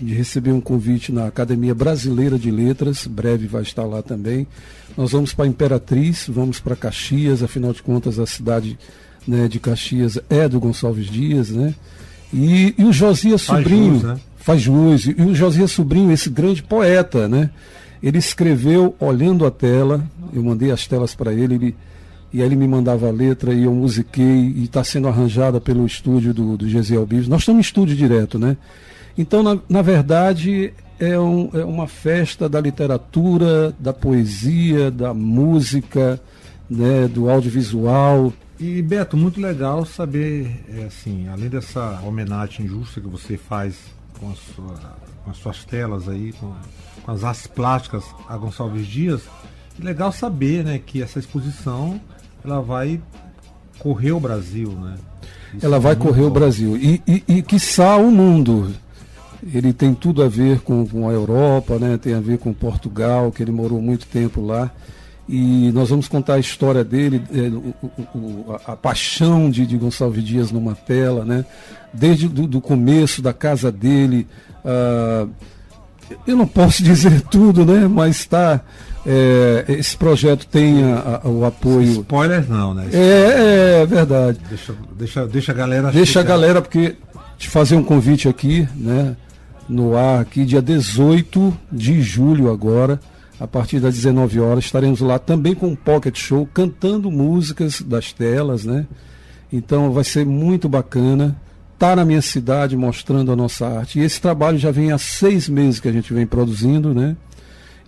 de, 0.01 0.13
receber 0.13 0.51
um 0.51 0.59
convite 0.59 1.11
na 1.11 1.25
Academia 1.25 1.73
Brasileira 1.73 2.37
de 2.37 2.51
Letras, 2.51 3.07
breve 3.07 3.47
vai 3.47 3.61
estar 3.61 3.85
lá 3.85 4.01
também. 4.01 4.45
Nós 4.97 5.13
vamos 5.13 5.33
para 5.33 5.47
Imperatriz, 5.47 6.25
vamos 6.27 6.59
para 6.59 6.75
Caxias, 6.75 7.41
afinal 7.41 7.71
de 7.71 7.81
contas 7.81 8.19
a 8.19 8.25
cidade 8.25 8.77
né, 9.27 9.47
de 9.47 9.59
Caxias 9.59 10.19
é 10.29 10.47
do 10.47 10.59
Gonçalves 10.59 11.07
Dias, 11.07 11.49
né? 11.49 11.73
E, 12.33 12.73
e 12.77 12.83
o 12.83 12.91
Josias 12.91 13.43
Sobrinho. 13.43 13.99
Faz 13.99 14.01
jus, 14.01 14.03
né? 14.03 14.19
Faz 14.37 14.61
jus. 14.61 15.05
E 15.05 15.21
o 15.21 15.35
Josias 15.35 15.71
Sobrinho, 15.71 16.11
esse 16.11 16.29
grande 16.29 16.63
poeta, 16.63 17.27
né? 17.27 17.49
Ele 18.01 18.17
escreveu 18.17 18.95
olhando 18.99 19.45
a 19.45 19.51
tela, 19.51 20.03
eu 20.33 20.43
mandei 20.43 20.71
as 20.71 20.85
telas 20.85 21.15
para 21.15 21.31
ele, 21.31 21.55
ele, 21.55 21.75
e 22.33 22.41
aí 22.41 22.47
ele 22.47 22.55
me 22.55 22.67
mandava 22.67 23.07
a 23.07 23.11
letra 23.11 23.53
e 23.53 23.63
eu 23.63 23.73
musiquei, 23.73 24.53
e 24.55 24.65
está 24.65 24.83
sendo 24.83 25.07
arranjada 25.07 25.61
pelo 25.61 25.85
estúdio 25.85 26.33
do, 26.33 26.57
do 26.57 26.67
Gesiel 26.67 27.05
Bives. 27.05 27.29
Nós 27.29 27.41
estamos 27.41 27.59
em 27.59 27.61
estúdio 27.61 27.95
direto, 27.95 28.37
né? 28.37 28.57
Então, 29.17 29.43
na, 29.43 29.57
na 29.69 29.81
verdade, 29.81 30.73
é, 30.99 31.17
um, 31.19 31.49
é 31.53 31.63
uma 31.63 31.87
festa 31.87 32.49
da 32.49 32.59
literatura, 32.59 33.73
da 33.79 33.93
poesia, 33.93 34.89
da 34.89 35.13
música, 35.13 36.19
né, 36.69 37.07
do 37.07 37.29
audiovisual. 37.29 38.33
E 38.63 38.81
Beto, 38.81 39.17
muito 39.17 39.41
legal 39.41 39.85
saber, 39.85 40.63
é, 40.73 40.85
assim, 40.85 41.27
além 41.27 41.49
dessa 41.49 41.99
homenagem 42.01 42.65
injusta 42.65 43.01
que 43.01 43.07
você 43.07 43.35
faz 43.35 43.75
com, 44.17 44.33
sua, 44.33 44.97
com 45.25 45.31
as 45.31 45.37
suas 45.37 45.65
telas 45.65 46.07
aí, 46.07 46.31
com 46.31 46.53
com 47.03 47.11
as 47.11 47.25
artes 47.25 47.45
plásticas 47.45 48.03
a 48.27 48.37
Gonçalves 48.37 48.87
Dias. 48.87 49.23
legal 49.77 50.11
saber, 50.11 50.63
né, 50.63 50.79
que 50.83 51.01
essa 51.01 51.19
exposição 51.19 51.99
ela 52.43 52.61
vai 52.61 53.01
correr 53.79 54.13
o 54.13 54.19
Brasil, 54.19 54.71
né? 54.71 54.95
Isso 55.53 55.65
ela 55.65 55.77
vai 55.77 55.91
é 55.91 55.95
correr 55.95 56.21
bom. 56.21 56.27
o 56.27 56.31
Brasil 56.31 56.77
e, 56.77 57.01
e, 57.05 57.23
e 57.27 57.41
quiçá 57.41 57.97
o 57.97 58.09
mundo. 58.09 58.73
Ele 59.53 59.73
tem 59.73 59.93
tudo 59.93 60.23
a 60.23 60.29
ver 60.29 60.61
com, 60.61 60.87
com 60.87 61.09
a 61.09 61.11
Europa, 61.11 61.77
né? 61.77 61.97
Tem 61.97 62.13
a 62.13 62.21
ver 62.21 62.37
com 62.37 62.53
Portugal, 62.53 63.29
que 63.29 63.43
ele 63.43 63.51
morou 63.51 63.81
muito 63.81 64.07
tempo 64.07 64.39
lá 64.39 64.71
e 65.27 65.71
nós 65.73 65.89
vamos 65.89 66.07
contar 66.07 66.35
a 66.35 66.39
história 66.39 66.83
dele, 66.83 67.21
é, 67.33 67.47
o, 67.49 67.73
o, 68.17 68.45
a, 68.53 68.73
a, 68.73 68.75
paixão 68.75 69.49
de, 69.49 69.65
de, 69.65 69.77
Gonçalves 69.77 70.23
Dias 70.23 70.51
numa 70.51 70.75
tela, 70.75 71.23
né? 71.23 71.45
desde 71.93 72.27
do, 72.27 72.47
do 72.47 72.59
começo 72.59 73.21
da 73.21 73.31
casa 73.31 73.71
dele, 73.71 74.27
uh, 74.65 75.29
eu 76.25 76.35
não 76.35 76.47
posso 76.47 76.81
dizer 76.83 77.21
tudo, 77.21 77.65
né? 77.65 77.87
Mas 77.87 78.17
está. 78.17 78.61
É, 79.05 79.65
esse 79.67 79.97
projeto 79.97 80.47
tem 80.47 80.81
a, 80.81 81.21
a, 81.23 81.27
o 81.27 81.43
apoio. 81.43 82.01
Spoilers 82.01 82.47
não, 82.47 82.73
né? 82.73 82.87
É, 82.93 83.81
é 83.81 83.85
verdade. 83.85 84.39
Deixa, 84.47 84.73
deixa, 84.97 85.27
deixa 85.27 85.51
a 85.51 85.55
galera. 85.55 85.91
Deixa 85.91 86.21
a 86.21 86.23
galera, 86.23 86.61
porque 86.61 86.95
te 87.37 87.49
fazer 87.49 87.75
um 87.75 87.83
convite 87.83 88.29
aqui, 88.29 88.67
né? 88.75 89.15
No 89.67 89.97
ar 89.97 90.21
aqui, 90.21 90.45
dia 90.45 90.61
18 90.61 91.53
de 91.71 92.01
julho 92.01 92.51
agora, 92.51 92.99
a 93.43 93.47
partir 93.47 93.81
das 93.81 93.95
19 93.95 94.39
horas, 94.39 94.63
estaremos 94.63 95.01
lá 95.01 95.19
também 95.19 95.53
com 95.53 95.67
um 95.67 95.75
pocket 95.75 96.17
show, 96.17 96.47
cantando 96.53 97.11
músicas 97.11 97.81
das 97.81 98.13
telas, 98.13 98.63
né? 98.63 98.87
Então 99.51 99.91
vai 99.91 100.05
ser 100.05 100.25
muito 100.25 100.69
bacana 100.69 101.35
estar 101.73 101.89
tá 101.89 101.95
na 101.97 102.05
minha 102.05 102.21
cidade 102.21 102.77
mostrando 102.77 103.33
a 103.33 103.35
nossa 103.35 103.67
arte. 103.67 103.99
E 103.99 104.01
esse 104.01 104.21
trabalho 104.21 104.57
já 104.57 104.71
vem 104.71 104.93
há 104.93 104.97
seis 104.97 105.49
meses 105.49 105.81
que 105.81 105.89
a 105.89 105.91
gente 105.91 106.13
vem 106.13 106.25
produzindo, 106.25 106.93
né? 106.93 107.17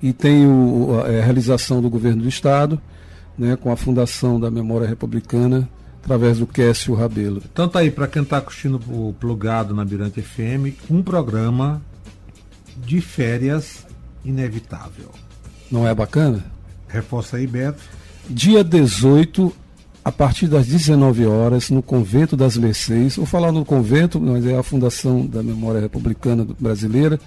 E 0.03 0.11
tem 0.11 0.45
o, 0.45 0.99
a, 0.99 1.07
a 1.07 1.23
realização 1.23 1.81
do 1.81 1.89
governo 1.89 2.23
do 2.23 2.27
Estado, 2.27 2.81
né? 3.37 3.55
com 3.55 3.71
a 3.71 3.77
Fundação 3.77 4.37
da 4.37 4.51
Memória 4.51 4.85
Republicana, 4.85 5.69
através 6.03 6.37
do 6.37 6.45
Cássio 6.45 6.93
Rabelo. 6.95 7.41
Então 7.49 7.69
tá 7.69 7.79
aí, 7.79 7.89
para 7.89 8.07
quem 8.07 8.23
está 8.23 8.41
curtindo 8.41 8.75
o 8.89 9.15
plugado 9.17 9.73
na 9.73 9.85
Mirante 9.85 10.21
FM, 10.21 10.75
um 10.89 11.01
programa 11.01 11.81
de 12.75 12.99
férias 12.99 13.87
inevitável. 14.25 15.11
Não 15.71 15.87
é 15.87 15.93
bacana? 15.93 16.43
Reforça 16.87 17.37
aí, 17.37 17.47
Beto. 17.47 17.81
Dia 18.29 18.63
18, 18.63 19.53
a 20.03 20.11
partir 20.11 20.47
das 20.47 20.67
19 20.67 21.25
horas, 21.25 21.69
no 21.69 21.81
Convento 21.81 22.37
das 22.37 22.57
Mercês. 22.57 23.15
Vou 23.15 23.25
falar 23.25 23.51
no 23.51 23.65
convento, 23.65 24.19
mas 24.19 24.45
é 24.45 24.57
a 24.57 24.63
Fundação 24.63 25.25
da 25.25 25.41
Memória 25.43 25.81
Republicana 25.81 26.47
Brasileira. 26.59 27.19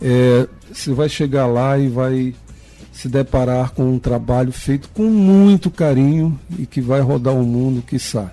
É, 0.00 0.46
você 0.72 0.92
vai 0.92 1.08
chegar 1.08 1.46
lá 1.46 1.78
e 1.78 1.88
vai 1.88 2.34
se 2.92 3.08
deparar 3.08 3.72
com 3.72 3.90
um 3.90 3.98
trabalho 3.98 4.52
feito 4.52 4.88
com 4.90 5.04
muito 5.04 5.70
carinho 5.70 6.38
e 6.58 6.64
que 6.64 6.80
vai 6.80 7.00
rodar 7.00 7.34
o 7.34 7.42
mundo, 7.42 7.82
quiçá. 7.82 8.30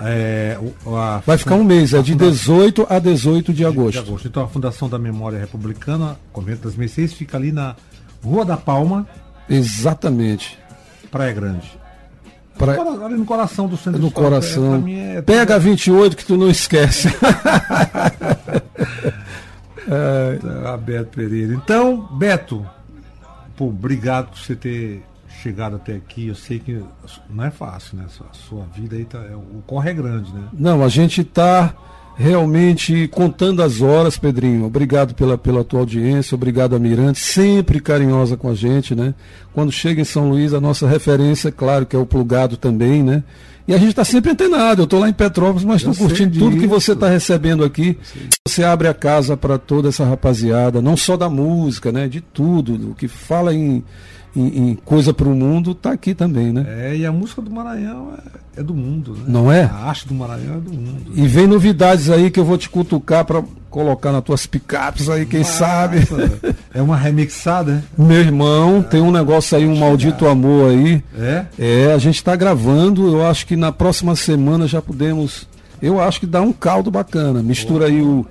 É, 0.00 0.58
a, 0.86 1.22
vai 1.24 1.38
ficar 1.38 1.54
um 1.54 1.64
mês, 1.64 1.94
é 1.94 2.02
de 2.02 2.14
18 2.14 2.86
a 2.88 2.98
18 2.98 3.52
de 3.52 3.64
agosto. 3.64 3.92
de 3.92 3.98
agosto. 3.98 4.28
Então 4.28 4.42
a 4.42 4.48
Fundação 4.48 4.88
da 4.88 4.98
Memória 4.98 5.38
Republicana, 5.38 6.16
Convento 6.32 6.62
das 6.62 6.74
Mercês, 6.74 7.12
fica 7.12 7.36
ali 7.36 7.52
na 7.52 7.76
Rua 8.24 8.44
da 8.44 8.56
Palma. 8.56 9.06
Exatamente. 9.48 10.58
Praia 11.10 11.32
Grande. 11.32 11.78
Pra... 12.56 12.72
Ali 12.72 13.16
no 13.16 13.24
coração 13.24 13.66
do 13.68 13.76
centro 13.76 14.00
No 14.00 14.10
coração. 14.10 14.82
É, 14.88 15.16
é 15.16 15.22
Pega 15.22 15.56
a 15.56 15.58
28 15.58 16.16
que 16.16 16.24
tu 16.24 16.36
não 16.36 16.48
esquece. 16.48 17.08
é... 19.88 20.38
Tá, 20.40 20.76
Beto 20.76 21.10
Pereira. 21.16 21.52
Então, 21.52 22.08
Beto, 22.12 22.64
pô, 23.56 23.66
obrigado 23.66 24.30
por 24.30 24.38
você 24.38 24.56
ter 24.56 25.02
chegado 25.42 25.76
até 25.76 25.94
aqui. 25.94 26.28
Eu 26.28 26.34
sei 26.34 26.58
que 26.58 26.82
não 27.28 27.44
é 27.44 27.50
fácil, 27.50 27.98
né? 27.98 28.06
A 28.06 28.34
sua 28.34 28.64
vida 28.74 28.96
aí 28.96 29.04
tá. 29.04 29.18
É, 29.18 29.34
o 29.34 29.62
corre 29.66 29.90
é 29.90 29.94
grande, 29.94 30.32
né? 30.32 30.48
Não, 30.52 30.82
a 30.82 30.88
gente 30.88 31.20
está 31.20 31.74
realmente 32.16 33.08
contando 33.08 33.62
as 33.62 33.80
horas, 33.80 34.16
Pedrinho. 34.16 34.66
Obrigado 34.66 35.14
pela, 35.14 35.36
pela 35.36 35.64
tua 35.64 35.80
audiência, 35.80 36.34
obrigado 36.34 36.76
a 36.76 36.78
Mirante, 36.78 37.18
sempre 37.18 37.80
carinhosa 37.80 38.36
com 38.36 38.48
a 38.48 38.54
gente, 38.54 38.94
né? 38.94 39.14
Quando 39.52 39.72
chega 39.72 40.00
em 40.00 40.04
São 40.04 40.30
Luís, 40.30 40.54
a 40.54 40.60
nossa 40.60 40.86
referência, 40.86 41.50
claro 41.50 41.86
que 41.86 41.96
é 41.96 41.98
o 41.98 42.06
plugado 42.06 42.56
também, 42.56 43.02
né? 43.02 43.22
E 43.66 43.72
a 43.72 43.78
gente 43.78 43.90
está 43.90 44.04
sempre 44.04 44.30
antenado. 44.30 44.82
Eu 44.82 44.84
estou 44.84 45.00
lá 45.00 45.08
em 45.08 45.12
Petrópolis, 45.12 45.64
mas 45.64 45.76
estou 45.76 45.94
curtindo 45.94 46.38
tudo 46.38 46.58
que 46.58 46.66
você 46.66 46.92
está 46.92 47.08
recebendo 47.08 47.64
aqui. 47.64 47.96
Você 48.46 48.62
abre 48.62 48.88
a 48.88 48.94
casa 48.94 49.38
para 49.38 49.56
toda 49.56 49.88
essa 49.88 50.04
rapaziada, 50.04 50.82
não 50.82 50.98
só 50.98 51.16
da 51.16 51.30
música, 51.30 51.90
né? 51.90 52.06
De 52.06 52.20
tudo, 52.20 52.76
do 52.76 52.94
que 52.94 53.08
fala 53.08 53.54
em 53.54 53.82
em, 54.36 54.70
em 54.70 54.74
coisa 54.74 55.12
para 55.12 55.28
o 55.28 55.34
mundo 55.34 55.72
está 55.72 55.92
aqui 55.92 56.14
também, 56.14 56.52
né? 56.52 56.64
É, 56.66 56.96
e 56.96 57.06
a 57.06 57.12
música 57.12 57.40
do 57.40 57.50
Maranhão 57.50 58.12
é, 58.16 58.60
é, 58.60 58.62
do 58.62 58.74
mundo, 58.74 59.12
né? 59.12 59.24
Não 59.26 59.50
é? 59.50 59.64
A 59.64 59.86
arte 59.86 60.08
do 60.08 60.14
Maranhão 60.14 60.56
é 60.56 60.60
do 60.60 60.72
mundo. 60.72 61.12
E 61.14 61.26
vem 61.26 61.46
novidades 61.46 62.10
aí 62.10 62.30
que 62.30 62.40
eu 62.40 62.44
vou 62.44 62.58
te 62.58 62.68
cutucar 62.68 63.24
para 63.24 63.42
colocar 63.70 64.12
nas 64.12 64.22
tuas 64.22 64.46
picapes 64.46 65.08
aí, 65.08 65.26
quem 65.26 65.40
Nossa, 65.40 65.52
sabe. 65.52 65.98
É 66.72 66.80
uma 66.80 66.96
remixada? 66.96 67.84
Meu 67.96 68.20
irmão, 68.20 68.82
tem 68.82 69.00
um 69.00 69.10
negócio 69.10 69.56
aí, 69.56 69.66
um 69.66 69.76
maldito 69.76 70.26
amor 70.26 70.70
aí. 70.70 71.02
É? 71.16 71.44
É, 71.58 71.92
a 71.92 71.98
gente 71.98 72.16
está 72.16 72.36
gravando, 72.36 73.08
eu 73.08 73.26
acho 73.26 73.46
que 73.46 73.56
na 73.56 73.72
próxima 73.72 74.14
semana 74.14 74.66
já 74.68 74.80
podemos. 74.80 75.48
Eu 75.82 76.00
acho 76.00 76.20
que 76.20 76.26
dá 76.26 76.40
um 76.40 76.52
caldo 76.52 76.90
bacana. 76.90 77.42
Mistura 77.42 77.86
aí 77.86 78.00
o 78.00 78.24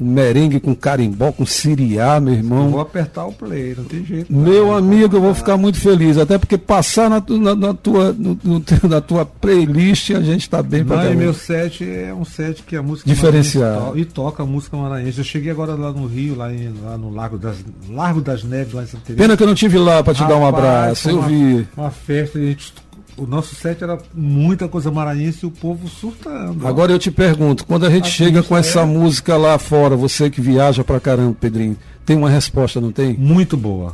um 0.00 0.06
merengue 0.06 0.58
com 0.58 0.74
carimbó, 0.74 1.30
com 1.30 1.44
siriá, 1.44 2.18
meu 2.18 2.34
irmão. 2.34 2.64
Eu 2.64 2.70
vou 2.70 2.80
apertar 2.80 3.26
o 3.26 3.32
play, 3.32 3.74
não 3.76 3.84
tem 3.84 4.04
jeito. 4.04 4.32
Meu 4.32 4.68
não, 4.68 4.76
amigo, 4.76 5.16
eu 5.16 5.20
vou 5.20 5.34
ficar 5.34 5.56
muito 5.56 5.78
feliz, 5.78 6.16
até 6.16 6.38
porque 6.38 6.56
passar 6.56 7.10
na, 7.10 7.22
na, 7.28 7.54
na 7.54 7.74
tua, 7.74 8.12
no, 8.12 8.38
no, 8.42 8.62
na 8.88 9.00
tua 9.00 9.26
playlist 9.26 10.10
a 10.10 10.20
gente 10.20 10.42
está 10.42 10.62
bem 10.62 10.84
para 10.84 11.10
meu 11.20 11.34
set 11.34 11.84
é 11.84 12.14
um 12.14 12.24
set 12.24 12.62
que 12.62 12.76
a 12.76 12.82
música 12.82 13.08
diferenciada 13.08 13.90
to 13.90 13.98
e 13.98 14.04
toca 14.04 14.42
a 14.42 14.46
música 14.46 14.76
maranhense. 14.76 15.18
Eu 15.18 15.24
cheguei 15.24 15.50
agora 15.50 15.74
lá 15.74 15.92
no 15.92 16.06
Rio, 16.06 16.36
lá, 16.36 16.52
em, 16.52 16.72
lá 16.82 16.96
no 16.96 17.12
Largo 17.12 17.38
das, 17.38 17.56
Largo 17.88 18.20
das 18.20 18.42
Neves, 18.44 18.72
lá 18.72 18.82
em 18.82 18.86
Santa 18.86 19.04
Teresa. 19.04 19.22
Pena 19.22 19.36
que 19.36 19.42
eu 19.42 19.46
não 19.46 19.54
tive 19.54 19.78
lá 19.78 20.02
para 20.02 20.14
te 20.14 20.20
Rapaz, 20.22 20.38
dar 20.38 20.44
um 20.44 20.46
abraço. 20.46 21.10
Eu 21.10 21.18
uma, 21.18 21.28
vi. 21.28 21.68
Uma 21.76 21.90
festa, 21.90 22.38
a 22.38 22.42
gente 22.42 22.72
o 23.16 23.26
nosso 23.26 23.54
set 23.54 23.82
era 23.82 23.98
muita 24.14 24.68
coisa 24.68 24.90
maranhense 24.90 25.44
e 25.44 25.46
o 25.46 25.50
povo 25.50 25.88
surtando. 25.88 26.66
Agora 26.66 26.92
eu 26.92 26.98
te 26.98 27.10
pergunto, 27.10 27.66
quando 27.66 27.86
a 27.86 27.90
gente 27.90 28.06
a 28.06 28.10
chega 28.10 28.42
com 28.42 28.56
essa 28.56 28.80
é... 28.80 28.84
música 28.84 29.36
lá 29.36 29.58
fora, 29.58 29.96
você 29.96 30.30
que 30.30 30.40
viaja 30.40 30.84
pra 30.84 31.00
caramba, 31.00 31.36
Pedrinho, 31.40 31.76
tem 32.04 32.16
uma 32.16 32.30
resposta, 32.30 32.80
não 32.80 32.92
tem? 32.92 33.14
Muito 33.16 33.56
boa. 33.56 33.92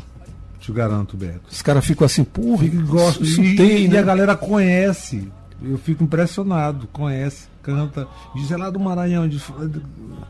te 0.61 0.73
garanto, 0.73 1.17
Beto. 1.17 1.43
Os 1.51 1.63
caras 1.63 1.85
ficam 1.85 2.05
assim, 2.05 2.25
porra, 2.25 2.67
gosto. 2.67 3.25
e, 3.25 3.57
tem, 3.57 3.85
e 3.85 3.89
né? 3.89 3.99
a 3.99 4.03
galera 4.03 4.37
conhece. 4.37 5.29
Eu 5.63 5.79
fico 5.79 6.05
impressionado, 6.05 6.87
conhece, 6.93 7.49
canta. 7.67 8.07
Diz 8.35 8.51
é 8.53 8.57
lá 8.57 8.71
do 8.71 8.79
Maranhão. 8.79 9.29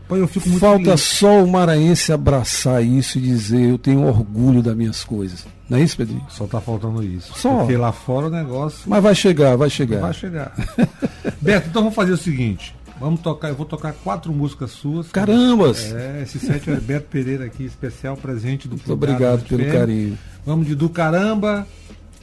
Pô, 0.09 0.17
eu 0.17 0.27
fico 0.27 0.49
muito 0.49 0.61
Falta 0.61 0.85
feliz. 0.85 1.01
só 1.03 1.45
o 1.45 1.47
maranhense 1.47 2.13
abraçar 2.13 2.83
isso 2.83 3.19
e 3.19 3.21
dizer 3.21 3.71
eu 3.71 3.79
tenho 3.79 4.07
orgulho 4.07 4.63
das 4.63 4.75
minhas 4.75 5.05
coisas. 5.05 5.47
Não 5.69 5.77
é 5.79 5.83
isso, 5.83 5.97
Pedrinho? 5.97 6.25
Só 6.31 6.47
tá 6.47 6.61
faltando 6.61 7.03
isso. 7.03 7.33
Só. 7.39 7.59
Porque 7.59 7.77
lá 7.77 7.93
fora 7.93 8.29
o 8.29 8.31
negócio 8.31 8.81
Mas 8.87 9.03
vai 9.03 9.15
chegar, 9.15 9.57
vai 9.57 9.69
chegar. 9.69 10.01
vai 10.01 10.15
chegar. 10.15 10.55
Beto, 11.43 11.69
então 11.69 11.83
vamos 11.83 11.95
fazer 11.95 12.13
o 12.13 12.17
seguinte. 12.17 12.75
Vamos 12.99 13.21
tocar, 13.21 13.49
eu 13.49 13.55
vou 13.55 13.67
tocar 13.67 13.93
quatro 13.93 14.33
músicas 14.33 14.71
suas. 14.71 15.09
Carambas! 15.09 15.93
É, 15.93 16.23
esse 16.23 16.39
set 16.39 16.71
é 16.71 16.77
Beto 16.81 17.09
Pereira 17.11 17.45
aqui, 17.45 17.65
especial 17.65 18.17
presente 18.17 18.67
do 18.69 18.77
Muito 18.77 18.93
obrigado 18.93 19.45
pelo 19.47 19.63
FM. 19.63 19.73
carinho. 19.73 20.19
Vamos 20.47 20.67
de 20.67 20.75
Do 20.75 20.89
Caramba, 20.89 21.67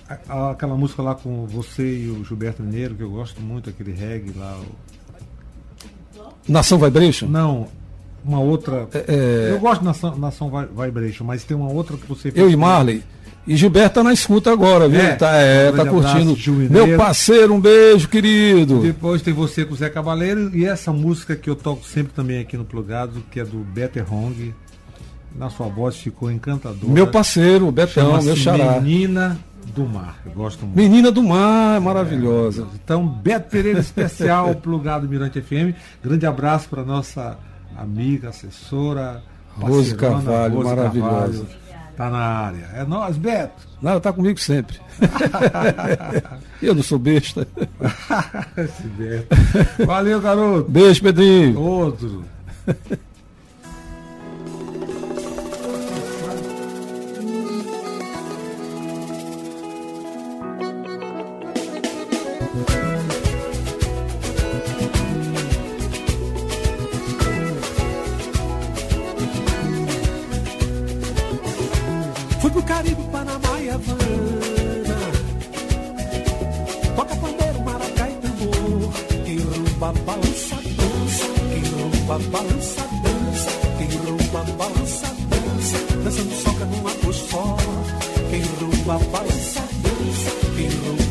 aquela 0.08 0.75
música 0.75 1.01
lá 1.03 1.13
com 1.13 1.46
você 1.46 2.03
e 2.05 2.08
o 2.10 2.24
Gilberto 2.24 2.63
Mineiro, 2.63 2.96
que 2.96 3.03
eu 3.03 3.12
gosto 3.12 3.39
muito, 3.41 3.70
aquele 3.70 3.91
reggae 3.91 4.34
lá. 4.36 4.58
Nação 6.47 6.77
Vibration? 6.77 7.27
Não, 7.27 7.67
uma 8.23 8.39
outra. 8.39 8.88
É, 8.93 9.50
Eu 9.51 9.59
gosto 9.59 9.79
de 9.81 9.85
Nação, 9.85 10.17
Nação 10.17 10.50
Vi- 10.50 10.83
Vibration, 10.85 11.23
mas 11.23 11.43
tem 11.43 11.55
uma 11.55 11.71
outra 11.71 11.97
que 11.97 12.07
você 12.07 12.31
eu 12.35 12.50
e 12.50 12.55
Marley. 12.55 13.03
E 13.45 13.57
Gilberto 13.57 13.95
tá 13.95 14.03
na 14.03 14.13
escuta 14.13 14.51
agora, 14.53 14.88
viu? 14.88 15.01
É. 15.01 15.15
tá, 15.15 15.35
é, 15.35 15.69
Um 15.69 15.75
tá 15.75 15.85
curtindo. 15.85 16.38
Meu 16.71 16.95
parceiro, 16.97 17.53
um 17.53 17.59
beijo, 17.59 18.07
querido. 18.07 18.79
Depois 18.79 19.21
tem 19.21 19.33
você 19.33 19.65
com 19.65 19.73
o 19.73 19.75
Zé 19.75 19.89
Cabaleiro 19.89 20.50
e 20.55 20.63
essa 20.65 20.93
música 20.93 21.35
que 21.35 21.50
eu 21.50 21.55
toco 21.55 21.85
sempre 21.85 22.13
também 22.13 22.39
aqui 22.39 22.55
no 22.55 22.63
Plugado, 22.63 23.21
que 23.29 23.41
é 23.41 23.43
do 23.43 23.57
Better 23.57 24.05
Hong. 24.13 24.53
Na 25.35 25.50
sua 25.50 25.67
voz 25.67 25.97
ficou 25.97 26.31
encantadora. 26.31 26.88
Meu 26.93 27.07
parceiro, 27.07 27.69
Betão, 27.71 28.21
meu 28.21 28.35
xará. 28.35 28.79
Menina 28.79 29.38
do 29.72 29.86
Mar. 29.86 30.17
Eu 30.25 30.32
gosto 30.32 30.65
muito. 30.65 30.75
Menina 30.75 31.12
do 31.12 31.24
Mar, 31.24 31.79
maravilhosa. 31.82 32.67
Então, 32.75 33.08
Beto 33.08 33.50
Pereira 33.50 33.79
especial, 33.79 34.55
Plugado 34.62 35.08
Mirante 35.08 35.41
FM. 35.41 35.75
Grande 36.03 36.25
abraço 36.25 36.70
para 36.70 36.84
nossa 36.84 37.38
amiga, 37.77 38.29
assessora, 38.29 39.24
Rose 39.58 39.96
Carvalho, 39.96 40.55
Rose 40.55 40.70
maravilhosa. 40.70 41.46
Carvalho. 41.46 41.63
Tá 41.96 42.10
na 42.10 42.17
área. 42.17 42.70
É 42.74 42.84
nós, 42.84 43.17
Beto. 43.17 43.67
Ela 43.84 44.00
tá 44.00 44.12
comigo 44.12 44.39
sempre. 44.39 44.77
eu 46.62 46.74
não 46.74 46.82
sou 46.82 46.98
besta. 46.98 47.48
Esse 48.58 48.84
Beto. 48.84 49.36
Valeu, 49.86 50.20
garoto. 50.20 50.72
Beijo, 50.72 51.03
Pedrinho. 51.03 51.60
Outro. 51.60 52.25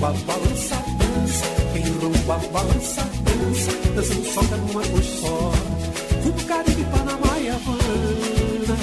Rumba, 0.02 0.12
balança, 0.26 0.76
dança. 0.98 1.46
Quem 1.72 1.82
rumba, 1.82 2.38
balança, 2.52 3.02
dança. 3.22 3.70
Dançando 3.94 4.26
soca 4.34 4.56
numa 4.56 4.82
cor 4.82 5.02
só. 5.02 5.52
Fui 6.22 6.32
pro 6.32 6.44
Caribe, 6.46 6.84
Panamá 6.84 7.38
e 7.38 7.48
Havana. 7.48 8.78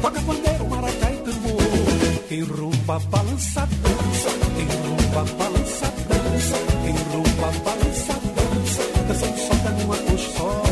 Toca 0.00 0.20
pandeiro, 0.22 0.68
maracá 0.68 1.12
e 1.12 1.16
tambor. 1.18 2.26
Quem 2.28 2.42
rumba, 2.42 2.98
balança, 3.10 3.68
dança. 3.82 4.30
Quem 4.56 4.66
rumba, 4.66 5.24
balança, 5.36 5.92
dança. 6.08 6.56
Quem 6.84 6.94
rumba, 7.12 7.52
balança, 7.64 8.14
dança. 8.34 8.82
Dançando 9.08 9.38
soca 9.38 9.70
numa 9.70 9.96
cor 9.96 10.18
só 10.18 10.67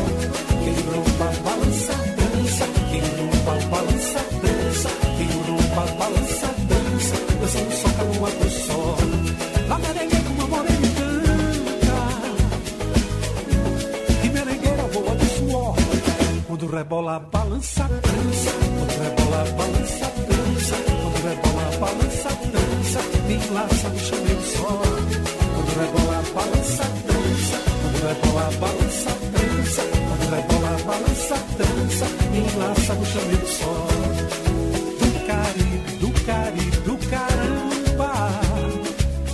rebola, 16.77 17.19
balança, 17.33 17.85
dança 17.85 18.53
Quando 18.77 18.97
rebola, 19.03 19.45
balança, 19.57 20.07
dança 20.29 20.77
Quando 20.87 21.19
rebola, 21.25 21.67
balança, 21.81 22.29
dança 22.53 23.01
Me 23.27 23.35
enlaça 23.35 23.89
no 23.89 23.99
chameiro 23.99 24.43
só. 24.43 24.83
Quando 25.55 25.73
rebola, 25.81 26.23
balança, 26.35 26.85
dança 27.09 27.59
Quando 27.81 27.99
rebola, 28.07 28.51
balança, 28.61 29.11
dança 29.33 29.83
Quando 30.07 30.27
rebola, 30.35 30.73
balança, 30.85 31.37
dança 31.57 32.07
Me 32.31 32.39
enlaça 32.41 32.95
no 32.95 33.07
chameiro 33.07 33.47
só. 33.47 33.87
Do 35.01 35.09
Caribe, 35.27 35.97
do 36.01 36.11
Caribe, 36.27 36.77
do 36.85 36.97
caramba. 37.09 38.13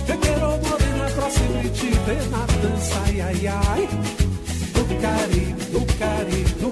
Eu 0.07 0.17
quero 0.17 0.47
morena 0.69 1.09
pra 1.13 1.29
sempre 1.29 1.69
te 1.71 1.87
ver 1.87 2.23
na 2.29 2.45
dança. 2.61 3.01
Ai, 3.05 3.21
ai, 3.21 3.47
ai. 3.47 3.89
Do 4.73 5.01
Caribe, 5.01 5.63
do 5.71 5.79
do. 5.81 6.53
Te 6.53 6.62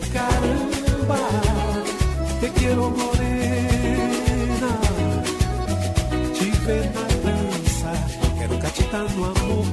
quero 2.71 2.89
morena, 2.91 4.71
te 6.33 6.45
ver 6.65 6.85
na 6.95 7.03
dança. 7.25 7.91
Quero 8.39 8.57
catitar 8.59 9.05
no 9.11 9.25
amor, 9.25 9.65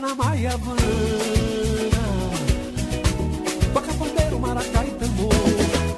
Panamá 0.00 0.34
e 0.34 0.46
Havana. 0.46 0.80
Toca 3.74 3.92
pandeiro, 3.92 4.40
maracá 4.40 4.82
e 4.86 4.90
tambor. 4.92 5.28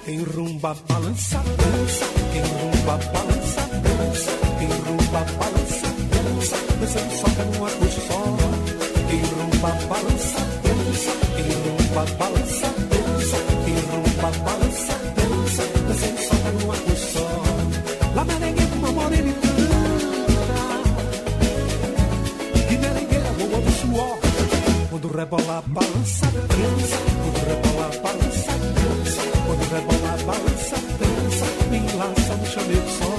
Quem 0.05 0.25
rumba, 0.25 0.77
balança, 0.89 1.39
dança. 1.39 2.07
Quem 2.33 2.43
rumba, 2.43 2.99
balança, 3.13 3.61
dança. 3.85 4.31
Quem 4.59 4.69
rumba, 4.87 5.25
balança, 5.39 5.87
dança. 6.11 6.57
Dançando 6.81 7.15
soca 7.15 7.45
numa 7.45 7.71
coxa 7.71 8.01
só. 8.09 8.21
Quem 9.09 9.21
rumba, 9.21 9.71
balança, 9.89 10.41
dança. 10.65 11.13
Quem 11.37 11.47
rumba, 11.63 12.05
balança, 12.19 12.67
dança. 12.67 12.82
Balança, 25.69 26.27
dança 26.27 26.99
Quando 27.23 27.39
rebola, 27.47 27.91
balança, 28.03 28.53
dança 28.77 29.23
Quando 29.47 29.65
rebola, 29.71 30.13
balança, 30.27 30.77
dança 30.99 31.47
Me 31.71 31.79
enlaça 31.79 32.35
no 32.37 32.47
chameiro 32.47 32.89
só. 32.99 33.13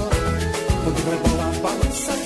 Quando 0.84 1.00
rebola, 1.10 1.46
balança, 1.62 2.12
dança 2.12 2.23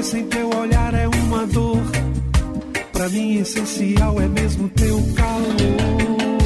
Viver 0.00 0.04
sem 0.04 0.26
teu 0.28 0.48
olhar 0.56 0.94
é 0.94 1.06
uma 1.06 1.46
dor. 1.46 1.82
Pra 2.92 3.08
mim, 3.10 3.38
essencial 3.40 4.18
é 4.20 4.26
mesmo 4.28 4.68
teu 4.70 4.96
calor. 5.14 6.40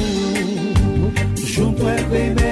Junto 1.37 1.87
é 1.87 2.01
bem 2.03 2.29
melhor. 2.31 2.44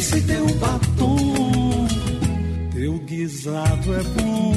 esse 0.00 0.18
teu 0.22 0.46
batom, 0.54 1.86
teu 2.72 2.98
guisado 3.00 3.94
é 3.94 4.02
bom. 4.02 4.54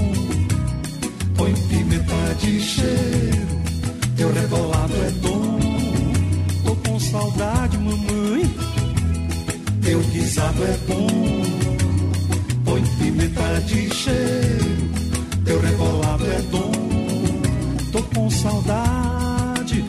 Põe 1.36 1.54
pimenta 1.68 2.36
de 2.40 2.62
cheiro, 2.62 3.62
teu 4.16 4.32
rebolado 4.32 4.94
é 4.94 5.12
bom, 5.22 5.60
Tô 6.64 6.76
com 6.78 6.98
saudade, 6.98 7.78
mamãe, 7.78 8.56
teu 9.82 10.00
guisado 10.14 10.64
é 10.64 10.78
bom. 10.88 11.08
Põe 12.64 12.82
pimenta 12.98 13.62
de 13.68 13.94
cheiro, 13.94 14.90
teu 15.44 15.60
rebolado 15.60 16.26
é 16.26 16.42
bom, 16.44 16.72
Tô 17.92 18.02
com 18.16 18.30
saudade. 18.30 19.84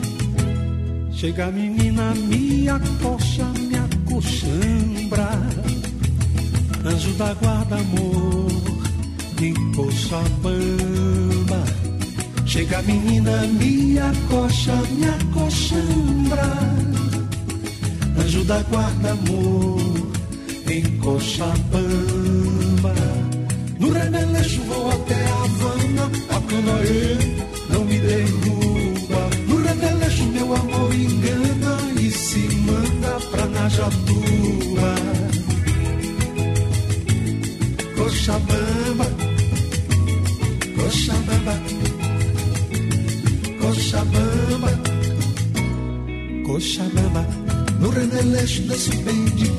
Chega 1.13 1.49
menina, 1.49 2.13
me 2.13 2.67
acocha 2.67 3.54
coxambra, 4.15 5.29
anjo 6.85 7.11
da 7.17 7.33
guarda, 7.33 7.75
amor 7.75 8.47
de 9.35 9.53
Cochabamba. 9.75 11.63
Chega 12.45 12.81
menina, 12.83 13.41
me 13.59 13.99
acocha, 13.99 14.75
me 14.91 15.09
acochambra. 15.09 16.49
Anjo 18.21 18.43
da 18.45 18.63
guarda, 18.69 19.11
amor 19.11 19.81
em 20.69 20.97
Cochabamba. 20.99 22.93
No 23.79 23.91
remelejo 23.91 24.63
voa 24.63 24.95
Remeleixo 48.45 48.61
danço 48.67 48.95
bem 49.01 49.25
de 49.25 49.49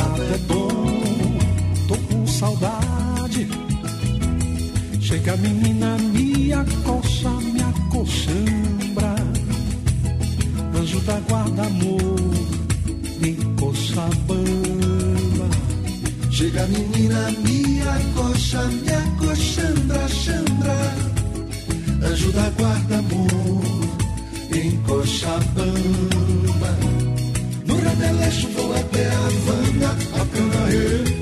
É 0.00 0.38
bom, 0.46 1.38
tô 1.86 1.96
com 2.08 2.26
saudade. 2.26 3.46
Chega 5.00 5.34
a 5.34 5.36
menina, 5.36 5.98
me 5.98 6.52
acocha, 6.52 7.28
me 7.30 7.60
acochambra. 7.60 9.14
Anjo 10.74 11.00
da 11.00 11.20
guarda, 11.28 11.66
amor, 11.66 12.20
em 13.22 13.34
Cochabamba. 13.56 14.20
Chega 16.30 16.64
a 16.64 16.66
menina, 16.68 17.30
me 17.44 17.82
acocha, 17.82 18.64
me 18.64 18.88
acochambra, 18.88 20.08
chambra 20.08 21.10
Anjo 22.02 22.32
da 22.32 22.48
guarda, 22.50 22.98
amor, 22.98 23.62
em 24.56 24.76
Cochabamba. 24.82 25.50
No 27.66 27.76
Remeleixo 27.76 28.48
vou 28.48 28.74
até 28.74 29.06
a 29.06 29.30
Canaê 29.30 29.59
não 30.70 31.19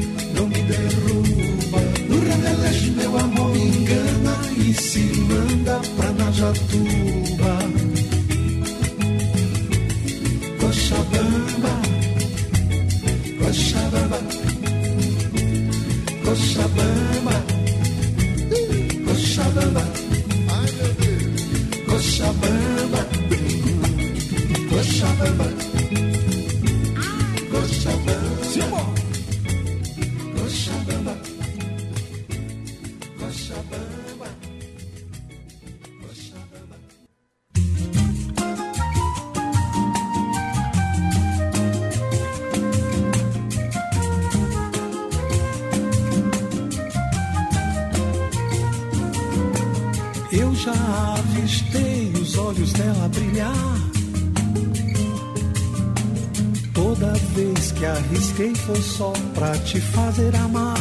arrisquei 57.99 58.55
foi 58.55 58.81
só 58.81 59.13
pra 59.35 59.57
te 59.59 59.81
fazer 59.81 60.35
amar. 60.37 60.77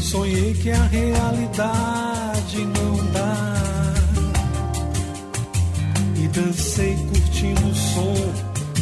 Sonhei 0.00 0.54
que 0.54 0.70
a 0.70 0.82
realidade 0.84 2.64
não 2.64 2.96
dá. 3.12 3.54
E 6.16 6.28
dancei 6.28 6.96
curtindo 6.96 7.68
o 7.68 7.74
som 7.74 8.14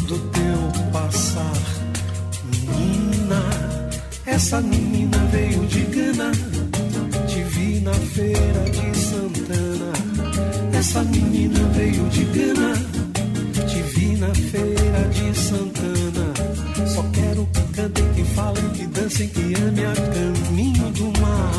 do 0.07 0.17
teu 0.29 0.91
passar. 0.91 1.61
Menina, 2.45 3.43
essa 4.25 4.61
menina 4.61 5.17
veio 5.31 5.65
de 5.65 5.81
Gana. 5.81 6.31
Te 7.27 7.43
vi 7.43 7.81
na 7.81 7.93
feira 7.93 8.69
de 8.69 8.97
Santana. 8.97 9.91
Essa 10.73 11.03
menina 11.03 11.59
veio 11.73 12.07
de 12.09 12.23
Gana. 12.25 12.86
Falem, 19.09 19.29
que 19.29 19.53
amem 19.61 19.85
a 19.85 19.93
caminho 19.93 20.91
do 20.91 21.21
mar. 21.21 21.51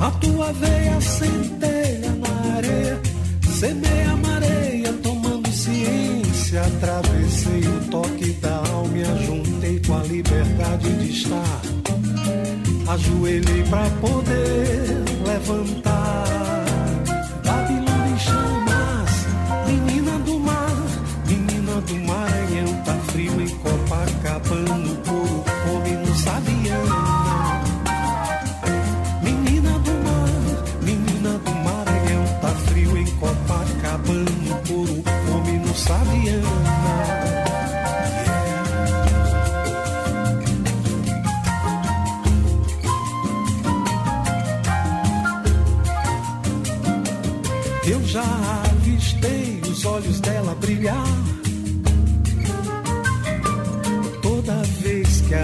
A 0.00 0.10
tua 0.12 0.52
veia 0.52 1.00
centelha 1.00 2.12
na 2.12 2.56
areia, 2.56 3.00
semeia 3.58 4.10
a 4.12 4.16
mareia, 4.16 4.92
tomando 5.02 5.50
ciência. 5.50 6.62
Atravessei 6.62 7.60
o 7.60 7.90
toque 7.90 8.32
da 8.34 8.56
alma 8.56 8.96
e 8.96 9.02
a 9.02 9.16
juntei 9.16 9.80
com 9.86 9.98
a 9.98 10.02
liberdade 10.04 10.92
de 10.98 11.10
estar. 11.10 11.62
Ajoelhei 12.88 13.62
pra 13.64 13.90
poder 14.00 15.04
levantar. 15.26 15.85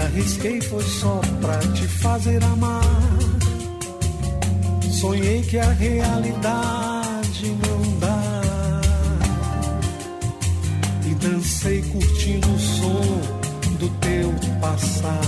Arrisquei 0.03 0.61
foi 0.61 0.83
só 0.83 1.21
pra 1.41 1.57
te 1.59 1.87
fazer 1.87 2.43
amar. 2.43 2.81
Sonhei 4.91 5.41
que 5.41 5.57
a 5.57 5.69
realidade 5.71 7.55
não 7.67 7.99
dá. 7.99 8.41
E 11.05 11.15
dancei 11.15 11.81
curtindo 11.83 12.53
o 12.53 12.59
som 12.59 13.21
do 13.79 13.89
teu 13.99 14.33
passar. 14.59 15.21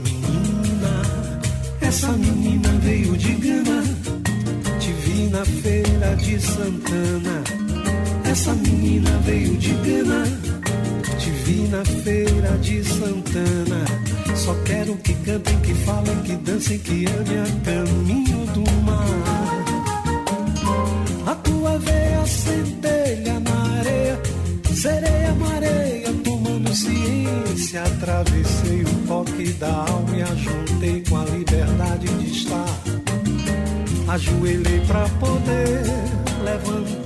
Menina, 0.00 1.40
essa 1.80 2.12
menina 2.12 2.68
veio 2.80 3.16
de 3.16 3.34
Gana. 3.34 3.82
Te 4.78 4.92
vi 4.92 5.28
na 5.28 5.44
feira 5.44 6.16
de 6.16 6.40
Santana. 6.40 7.42
Essa 8.24 8.52
menina 8.54 9.10
veio 9.24 9.56
de 9.56 9.72
Gana 9.74 10.45
vi 11.46 11.68
na 11.68 11.84
feira 11.84 12.58
de 12.58 12.82
Santana. 12.82 13.84
Só 14.34 14.52
quero 14.64 14.96
que 14.96 15.14
cantem, 15.14 15.58
que 15.60 15.74
falem, 15.74 16.18
que 16.24 16.36
dancem, 16.36 16.78
que 16.78 17.06
amem 17.06 17.38
a 17.38 17.46
caminho 17.64 18.46
do 18.46 18.64
mar. 18.82 19.06
A 21.26 21.34
tua 21.36 21.78
veia 21.78 22.26
centelha 22.26 23.40
na 23.40 23.78
areia, 23.78 24.20
sereia 24.74 25.34
mareia, 25.34 26.12
tomando 26.24 26.74
ciência. 26.74 27.82
Atravessei 27.84 28.82
o 28.82 29.06
toque 29.06 29.52
da 29.52 29.72
alma 29.72 30.16
e 30.16 30.22
ajuntei 30.22 31.04
com 31.08 31.16
a 31.18 31.24
liberdade 31.26 32.08
de 32.08 32.30
estar. 32.38 32.80
Ajoelhei 34.08 34.80
pra 34.86 35.08
poder 35.20 35.82
levantar 36.44 37.05